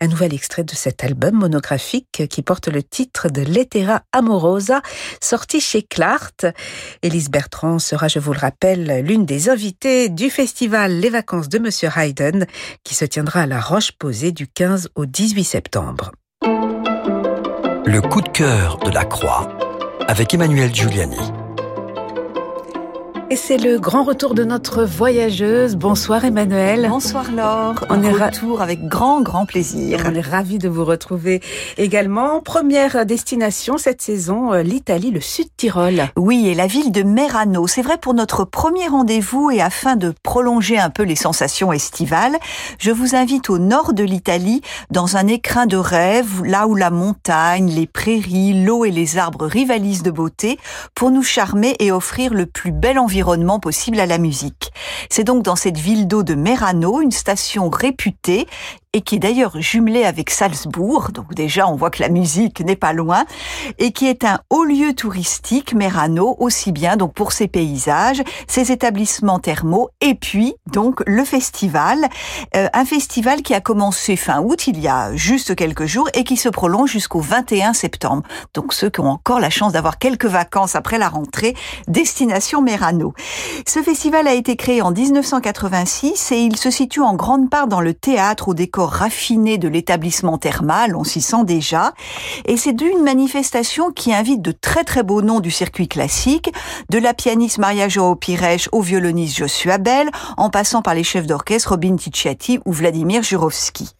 un 0.00 0.06
nouvel 0.06 0.32
extrait 0.32 0.64
de 0.64 0.74
cet 0.74 1.04
album 1.04 1.34
monographique 1.34 2.22
qui 2.30 2.40
porte 2.40 2.68
le 2.68 2.82
titre 2.82 3.28
de 3.28 3.42
Lettera 3.42 4.00
Amorosa, 4.12 4.80
sorti 5.20 5.60
chez 5.60 5.82
Clart. 5.82 6.46
Élise 7.02 7.28
Bertrand 7.28 7.78
sera, 7.78 8.08
je 8.08 8.18
vous 8.18 8.32
le 8.32 8.38
rappelle, 8.38 9.04
l'une 9.04 9.26
des 9.26 9.50
invitées 9.50 10.08
du 10.08 10.30
festival 10.30 11.00
Les 11.00 11.10
Vacances 11.10 11.50
de 11.50 11.58
Monsieur 11.58 11.90
Haydn, 11.94 12.46
qui 12.82 12.94
se 12.94 13.04
tiendra 13.04 13.42
à 13.42 13.46
la 13.46 13.60
Roche-Posée 13.60 14.32
du 14.32 14.48
15 14.48 14.88
au 14.94 15.04
18 15.04 15.44
septembre. 15.44 16.12
Le 16.42 18.00
coup 18.00 18.22
de 18.22 18.30
cœur 18.30 18.78
de 18.78 18.90
la 18.90 19.04
Croix 19.04 19.48
avec 20.08 20.34
Emmanuel 20.34 20.74
Giuliani. 20.74 21.45
Et 23.28 23.34
c'est 23.34 23.56
le 23.56 23.80
grand 23.80 24.04
retour 24.04 24.34
de 24.34 24.44
notre 24.44 24.84
voyageuse. 24.84 25.74
Bonsoir 25.74 26.24
Emmanuel. 26.24 26.86
Bonsoir 26.88 27.32
Laure. 27.32 27.84
On 27.90 28.00
est 28.04 28.12
retour 28.12 28.62
avec 28.62 28.86
grand 28.86 29.20
grand 29.20 29.46
plaisir. 29.46 30.04
On 30.06 30.14
est 30.14 30.20
ravis 30.20 30.58
de 30.58 30.68
vous 30.68 30.84
retrouver 30.84 31.42
également. 31.76 32.40
Première 32.40 33.04
destination 33.04 33.78
cette 33.78 34.00
saison, 34.00 34.52
euh, 34.52 34.62
l'Italie, 34.62 35.10
le 35.10 35.20
Sud 35.20 35.48
Tyrol. 35.56 36.04
Oui, 36.14 36.46
et 36.46 36.54
la 36.54 36.68
ville 36.68 36.92
de 36.92 37.02
Merano. 37.02 37.66
C'est 37.66 37.82
vrai 37.82 37.98
pour 37.98 38.14
notre 38.14 38.44
premier 38.44 38.86
rendez-vous 38.86 39.50
et 39.50 39.60
afin 39.60 39.96
de 39.96 40.14
prolonger 40.22 40.78
un 40.78 40.90
peu 40.90 41.02
les 41.02 41.16
sensations 41.16 41.72
estivales, 41.72 42.36
je 42.78 42.92
vous 42.92 43.16
invite 43.16 43.50
au 43.50 43.58
nord 43.58 43.92
de 43.92 44.04
l'Italie 44.04 44.60
dans 44.92 45.16
un 45.16 45.26
écrin 45.26 45.66
de 45.66 45.76
rêve, 45.76 46.44
là 46.44 46.68
où 46.68 46.76
la 46.76 46.90
montagne, 46.90 47.70
les 47.70 47.88
prairies, 47.88 48.62
l'eau 48.64 48.84
et 48.84 48.92
les 48.92 49.18
arbres 49.18 49.46
rivalisent 49.46 50.04
de 50.04 50.12
beauté 50.12 50.60
pour 50.94 51.10
nous 51.10 51.24
charmer 51.24 51.74
et 51.80 51.90
offrir 51.90 52.32
le 52.32 52.46
plus 52.46 52.70
bel 52.70 53.00
environnement 53.00 53.15
environnement 53.16 53.58
possible 53.60 53.98
à 53.98 54.04
la 54.04 54.18
musique. 54.18 54.72
C'est 55.08 55.24
donc 55.24 55.42
dans 55.42 55.56
cette 55.56 55.78
ville 55.78 56.06
d'eau 56.06 56.22
de 56.22 56.34
Merano, 56.34 57.00
une 57.00 57.12
station 57.12 57.70
réputée 57.70 58.46
et 58.96 59.02
qui 59.02 59.16
est 59.16 59.18
d'ailleurs 59.18 59.60
jumelé 59.60 60.04
avec 60.04 60.30
Salzbourg, 60.30 61.10
donc 61.12 61.34
déjà 61.34 61.68
on 61.68 61.76
voit 61.76 61.90
que 61.90 62.00
la 62.00 62.08
musique 62.08 62.60
n'est 62.60 62.76
pas 62.76 62.94
loin, 62.94 63.26
et 63.76 63.92
qui 63.92 64.06
est 64.06 64.24
un 64.24 64.40
haut 64.48 64.64
lieu 64.64 64.94
touristique, 64.94 65.74
Merano, 65.74 66.34
aussi 66.38 66.72
bien 66.72 66.96
donc 66.96 67.12
pour 67.12 67.32
ses 67.32 67.46
paysages, 67.46 68.22
ses 68.48 68.72
établissements 68.72 69.38
thermaux, 69.38 69.90
et 70.00 70.14
puis 70.14 70.54
donc 70.72 71.02
le 71.06 71.26
festival, 71.26 72.06
euh, 72.56 72.68
un 72.72 72.86
festival 72.86 73.42
qui 73.42 73.52
a 73.52 73.60
commencé 73.60 74.16
fin 74.16 74.40
août, 74.40 74.66
il 74.66 74.80
y 74.80 74.88
a 74.88 75.14
juste 75.14 75.54
quelques 75.54 75.84
jours, 75.84 76.08
et 76.14 76.24
qui 76.24 76.38
se 76.38 76.48
prolonge 76.48 76.90
jusqu'au 76.90 77.20
21 77.20 77.74
septembre. 77.74 78.22
Donc 78.54 78.72
ceux 78.72 78.88
qui 78.88 79.00
ont 79.00 79.10
encore 79.10 79.40
la 79.40 79.50
chance 79.50 79.74
d'avoir 79.74 79.98
quelques 79.98 80.24
vacances 80.24 80.74
après 80.74 80.96
la 80.96 81.10
rentrée, 81.10 81.54
destination 81.86 82.62
Merano. 82.62 83.12
Ce 83.66 83.82
festival 83.82 84.26
a 84.26 84.32
été 84.32 84.56
créé 84.56 84.80
en 84.80 84.90
1986 84.90 86.32
et 86.32 86.38
il 86.38 86.56
se 86.56 86.70
situe 86.70 87.02
en 87.02 87.12
grande 87.12 87.50
part 87.50 87.66
dans 87.66 87.82
le 87.82 87.92
théâtre 87.92 88.48
au 88.48 88.54
décor 88.54 88.85
raffiné 88.86 89.58
de 89.58 89.68
l'établissement 89.68 90.38
thermal, 90.38 90.96
on 90.96 91.04
s'y 91.04 91.20
sent 91.20 91.44
déjà. 91.44 91.92
Et 92.44 92.56
c'est 92.56 92.72
d'une 92.72 93.02
manifestation 93.02 93.90
qui 93.90 94.12
invite 94.14 94.42
de 94.42 94.52
très 94.52 94.84
très 94.84 95.02
beaux 95.02 95.22
noms 95.22 95.40
du 95.40 95.50
circuit 95.50 95.88
classique, 95.88 96.52
de 96.90 96.98
la 96.98 97.14
pianiste 97.14 97.58
Maria 97.58 97.88
Joao 97.88 98.16
Pires 98.16 98.68
au 98.72 98.80
violoniste 98.80 99.36
Joshua 99.36 99.78
Bell, 99.78 100.10
en 100.36 100.50
passant 100.50 100.82
par 100.82 100.94
les 100.94 101.04
chefs 101.04 101.26
d'orchestre 101.26 101.70
Robin 101.70 101.96
Ticciati 101.96 102.60
ou 102.64 102.72
Vladimir 102.72 103.22
Jurovski. 103.22 103.90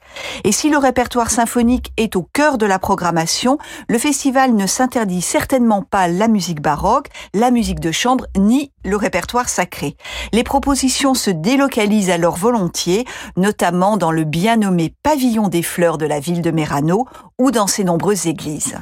Et 0.44 0.52
si 0.52 0.70
le 0.70 0.78
répertoire 0.78 1.30
symphonique 1.30 1.92
est 1.96 2.16
au 2.16 2.22
cœur 2.22 2.58
de 2.58 2.66
la 2.66 2.78
programmation, 2.78 3.58
le 3.88 3.98
festival 3.98 4.54
ne 4.54 4.66
s'interdit 4.66 5.22
certainement 5.22 5.82
pas 5.82 6.08
la 6.08 6.28
musique 6.28 6.60
baroque, 6.60 7.08
la 7.34 7.50
musique 7.50 7.80
de 7.80 7.92
chambre, 7.92 8.26
ni 8.36 8.72
le 8.86 8.96
répertoire 8.96 9.48
sacré. 9.48 9.96
Les 10.32 10.44
propositions 10.44 11.14
se 11.14 11.30
délocalisent 11.30 12.10
alors 12.10 12.36
volontiers, 12.36 13.04
notamment 13.36 13.96
dans 13.96 14.12
le 14.12 14.24
bien 14.24 14.56
nommé 14.56 14.94
Pavillon 15.02 15.48
des 15.48 15.62
Fleurs 15.62 15.98
de 15.98 16.06
la 16.06 16.20
ville 16.20 16.40
de 16.40 16.50
Merano 16.50 17.06
ou 17.38 17.50
dans 17.50 17.66
ses 17.66 17.84
nombreuses 17.84 18.26
églises. 18.26 18.78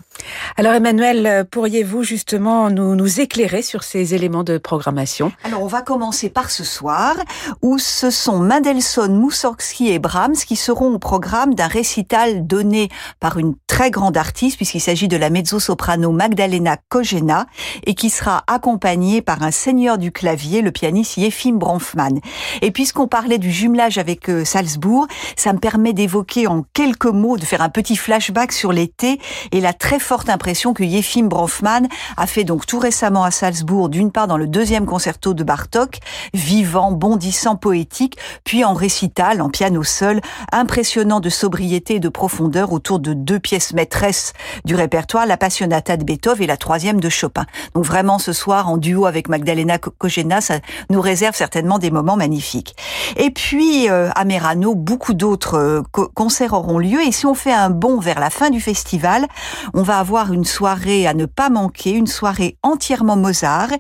Alors 0.56 0.74
Emmanuel, 0.74 1.44
pourriez-vous 1.50 2.04
justement 2.04 2.70
nous, 2.70 2.94
nous 2.94 3.20
éclairer 3.20 3.62
sur 3.62 3.82
ces 3.82 4.14
éléments 4.14 4.44
de 4.44 4.58
programmation? 4.58 5.32
Alors 5.42 5.62
on 5.62 5.66
va 5.66 5.82
commencer 5.82 6.30
par 6.30 6.50
ce 6.50 6.62
soir, 6.62 7.16
où 7.62 7.78
ce 7.78 8.10
sont 8.10 8.38
Mendelssohn, 8.38 9.12
Moussorgsky 9.12 9.90
et 9.90 9.98
Brahms 9.98 10.36
qui 10.36 10.56
seront 10.56 10.94
au 10.94 10.98
programme 10.98 11.54
d'un 11.54 11.66
récital 11.66 12.46
donné 12.46 12.90
par 13.18 13.38
une 13.38 13.54
très 13.66 13.90
grande 13.90 14.16
artiste, 14.16 14.56
puisqu'il 14.56 14.80
s'agit 14.80 15.08
de 15.08 15.16
la 15.16 15.30
mezzo-soprano 15.30 16.12
Magdalena 16.12 16.76
Kojena, 16.88 17.46
et 17.86 17.94
qui 17.94 18.10
sera 18.10 18.44
accompagnée 18.46 19.20
par 19.20 19.42
un 19.42 19.50
seigneur 19.50 19.93
du 19.96 20.12
clavier, 20.12 20.62
le 20.62 20.70
pianiste 20.70 21.16
Yefim 21.16 21.59
Bronfman. 21.59 22.20
Et 22.62 22.70
puisqu'on 22.70 23.09
parlait 23.09 23.38
du 23.38 23.50
jumelage 23.50 23.98
avec 23.98 24.28
euh, 24.28 24.44
Salzbourg, 24.44 25.07
ça 25.37 25.52
me 25.52 25.59
permet 25.59 25.92
d'évoquer 25.92 26.46
en 26.46 26.64
quelques 26.72 27.07
mots, 27.07 27.37
de 27.37 27.44
faire 27.44 27.62
un 27.62 27.68
petit 27.68 27.96
flashback 27.96 28.52
sur 28.52 28.72
l'été 28.72 29.20
et 29.52 29.61
la 29.61 29.72
très 29.72 29.98
forte 29.98 30.28
impression 30.28 30.74
que 30.74 30.83
Yefim 30.83 31.28
Bronfman 31.28 31.88
a 32.16 32.26
fait 32.26 32.44
donc 32.44 32.66
tout 32.66 32.78
récemment 32.78 33.24
à 33.24 33.30
Salzbourg, 33.30 33.88
d'une 33.88 34.11
part 34.11 34.26
dans 34.26 34.37
le 34.37 34.46
deuxième 34.46 34.87
concerto 34.87 35.35
de 35.35 35.44
Bartok, 35.44 35.98
vivant, 36.33 36.92
bondissant, 36.92 37.57
poétique, 37.57 38.16
puis 38.44 38.64
en 38.64 38.74
récital, 38.74 39.40
en 39.40 39.48
piano 39.48 39.83
seul, 39.83 40.20
impressionnant 40.52 41.20
de 41.20 41.28
sobriété 41.28 41.96
et 41.96 42.00
de 42.00 42.09
profondeur 42.09 42.72
autour 42.72 42.98
de 42.98 43.12
deux 43.14 43.38
pièces 43.38 43.72
maîtresses 43.72 44.33
du 44.64 44.74
répertoire, 44.74 45.26
la 45.26 45.37
Passionata 45.37 45.96
de 45.96 46.04
Beethoven 46.04 46.44
et 46.44 46.46
la 46.46 46.57
troisième 46.57 47.00
de 47.00 47.09
Chopin. 47.09 47.46
Donc 47.74 47.85
vraiment 47.85 48.18
ce 48.18 48.33
soir, 48.33 48.68
en 48.68 48.76
duo 48.76 49.07
avec 49.07 49.28
Magdalena 49.28 49.78
Kogena, 49.90 50.40
ça 50.40 50.60
nous 50.90 51.00
réserve 51.00 51.34
certainement 51.34 51.78
des 51.78 51.90
moments 51.90 52.16
magnifiques. 52.16 52.76
Et 53.16 53.30
puis, 53.30 53.88
euh, 53.88 54.10
à 54.14 54.24
Merano, 54.24 54.74
beaucoup 54.74 55.14
d'autres 55.14 55.58
euh, 55.58 55.82
concerts 56.14 56.52
auront 56.52 56.78
lieu 56.78 57.00
et 57.00 57.12
si 57.12 57.26
on 57.26 57.34
fait 57.34 57.52
un 57.52 57.70
bond 57.70 57.98
vers 57.98 58.20
la 58.20 58.30
fin 58.30 58.50
du 58.50 58.60
festival, 58.60 59.26
on 59.72 59.82
va 59.82 59.98
avoir 59.98 60.32
une 60.32 60.44
soirée 60.44 61.06
à 61.06 61.14
ne 61.14 61.26
pas 61.26 61.50
manquer, 61.50 61.90
une 61.90 62.06
soirée 62.06 62.56
entièrement 62.62 63.16
Mozart 63.16 63.70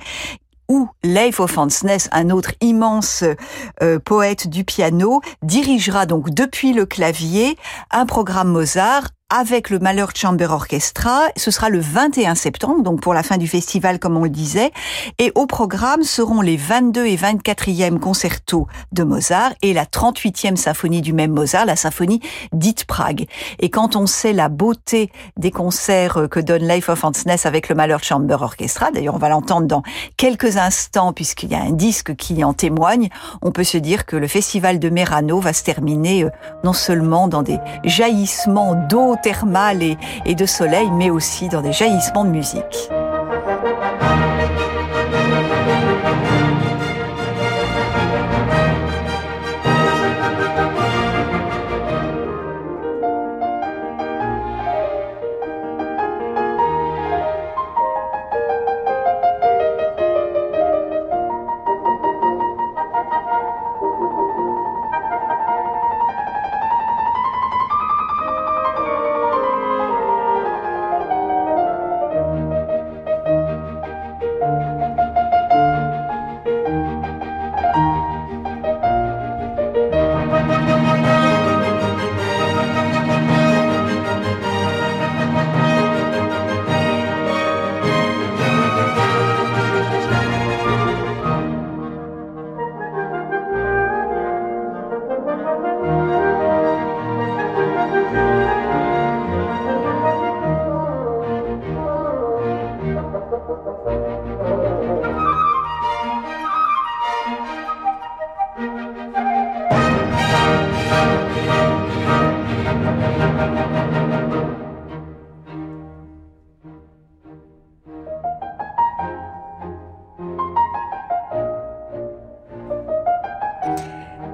où 0.68 0.88
Leif 1.02 1.40
Ofansness, 1.40 2.08
un 2.12 2.30
autre 2.30 2.52
immense 2.60 3.24
euh, 3.82 3.98
poète 3.98 4.48
du 4.48 4.64
piano, 4.64 5.20
dirigera 5.42 6.06
donc 6.06 6.30
depuis 6.30 6.72
le 6.72 6.86
clavier 6.86 7.56
un 7.90 8.06
programme 8.06 8.48
Mozart 8.48 9.08
avec 9.30 9.70
le 9.70 9.78
Malheur 9.78 10.10
Chamber 10.14 10.50
Orchestra. 10.50 11.22
Ce 11.36 11.50
sera 11.50 11.70
le 11.70 11.80
21 11.80 12.34
septembre, 12.34 12.82
donc 12.82 13.00
pour 13.00 13.14
la 13.14 13.22
fin 13.22 13.38
du 13.38 13.48
festival, 13.48 13.98
comme 13.98 14.16
on 14.16 14.24
le 14.24 14.30
disait. 14.30 14.70
Et 15.18 15.32
au 15.34 15.46
programme 15.46 16.02
seront 16.02 16.40
les 16.40 16.56
22 16.56 17.06
et 17.06 17.16
24e 17.16 17.98
concertos 17.98 18.68
de 18.92 19.02
Mozart 19.02 19.52
et 19.62 19.72
la 19.72 19.86
38e 19.86 20.56
symphonie 20.56 21.00
du 21.00 21.12
même 21.12 21.32
Mozart, 21.32 21.64
la 21.64 21.76
symphonie 21.76 22.20
dite 22.52 22.84
Prague. 22.84 23.26
Et 23.60 23.70
quand 23.70 23.96
on 23.96 24.06
sait 24.06 24.34
la 24.34 24.48
beauté 24.48 25.10
des 25.38 25.50
concerts 25.50 26.28
que 26.30 26.40
donne 26.40 26.68
Life 26.68 26.88
of 26.90 27.02
Hansness 27.02 27.46
avec 27.46 27.68
le 27.68 27.74
Malheur 27.74 28.04
Chamber 28.04 28.36
Orchestra, 28.40 28.90
d'ailleurs 28.90 29.14
on 29.14 29.18
va 29.18 29.30
l'entendre 29.30 29.66
dans 29.66 29.82
quelques 30.16 30.58
instants 30.58 31.12
puisqu'il 31.12 31.50
y 31.50 31.54
a 31.54 31.62
un 31.62 31.72
disque 31.72 32.14
qui 32.14 32.44
en 32.44 32.52
témoigne, 32.52 33.08
on 33.42 33.52
peut 33.52 33.64
se 33.64 33.78
dire 33.78 34.04
que 34.04 34.16
le 34.16 34.28
festival 34.28 34.78
de 34.78 34.90
Merano 34.90 35.40
va 35.40 35.52
se 35.52 35.62
terminer 35.62 36.24
euh, 36.24 36.30
non 36.62 36.72
seulement 36.72 37.26
dans 37.26 37.42
des 37.42 37.58
jaillissements 37.84 38.74
d'eau 38.74 39.13
thermale 39.16 39.82
et, 39.82 39.98
et 40.26 40.34
de 40.34 40.46
soleil, 40.46 40.90
mais 40.92 41.10
aussi 41.10 41.48
dans 41.48 41.62
des 41.62 41.72
jaillissements 41.72 42.24
de 42.24 42.30
musique. 42.30 42.90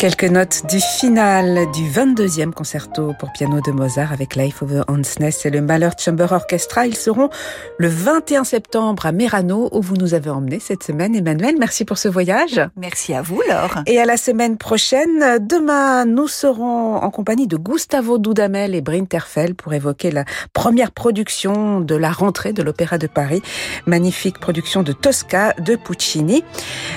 Quelques 0.00 0.24
notes 0.24 0.62
du 0.70 0.80
final 0.80 1.70
du 1.72 1.82
22e 1.82 2.52
concerto 2.52 3.12
pour 3.18 3.30
piano 3.32 3.60
de 3.60 3.70
Mozart 3.70 4.14
avec 4.14 4.34
Life 4.34 4.62
of 4.62 4.70
Hansness 4.88 5.44
et 5.44 5.50
le 5.50 5.60
Mahler 5.60 5.90
Chamber 5.98 6.32
Orchestra. 6.32 6.86
Ils 6.86 6.96
seront 6.96 7.28
le 7.76 7.86
21 7.86 8.44
septembre 8.44 9.04
à 9.04 9.12
Merano 9.12 9.68
où 9.72 9.82
vous 9.82 9.96
nous 9.96 10.14
avez 10.14 10.30
emmenés 10.30 10.58
cette 10.58 10.82
semaine. 10.84 11.14
Emmanuel, 11.14 11.56
merci 11.58 11.84
pour 11.84 11.98
ce 11.98 12.08
voyage. 12.08 12.62
Merci 12.78 13.12
à 13.12 13.20
vous, 13.20 13.42
Laure. 13.46 13.82
Et 13.84 14.00
à 14.00 14.06
la 14.06 14.16
semaine 14.16 14.56
prochaine. 14.56 15.38
Demain, 15.38 16.06
nous 16.06 16.28
serons 16.28 16.96
en 16.96 17.10
compagnie 17.10 17.46
de 17.46 17.58
Gustavo 17.58 18.16
Dudamel 18.16 18.74
et 18.74 18.80
Brinterfell 18.80 19.54
pour 19.54 19.74
évoquer 19.74 20.10
la 20.10 20.24
première 20.54 20.92
production 20.92 21.82
de 21.82 21.94
la 21.94 22.10
rentrée 22.10 22.54
de 22.54 22.62
l'Opéra 22.62 22.96
de 22.96 23.06
Paris. 23.06 23.42
Magnifique 23.84 24.40
production 24.40 24.82
de 24.82 24.92
Tosca 24.92 25.52
de 25.58 25.76
Puccini. 25.76 26.42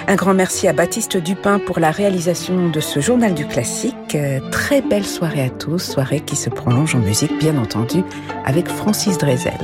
Un 0.07 0.15
grand 0.15 0.33
merci 0.33 0.69
à 0.69 0.73
Baptiste 0.73 1.17
Dupin 1.17 1.59
pour 1.59 1.81
la 1.81 1.91
réalisation 1.91 2.69
de 2.69 2.79
ce 2.79 2.92
ce 2.93 2.99
journal 2.99 3.33
du 3.33 3.47
classique. 3.47 4.13
Euh, 4.13 4.39
très 4.51 4.81
belle 4.81 5.05
soirée 5.05 5.41
à 5.41 5.49
tous, 5.49 5.79
soirée 5.79 6.19
qui 6.19 6.35
se 6.35 6.51
prolonge 6.51 6.93
en 6.93 6.99
musique 6.99 7.35
bien 7.39 7.57
entendu 7.57 8.03
avec 8.45 8.67
Francis 8.67 9.17
Drezel. 9.17 9.57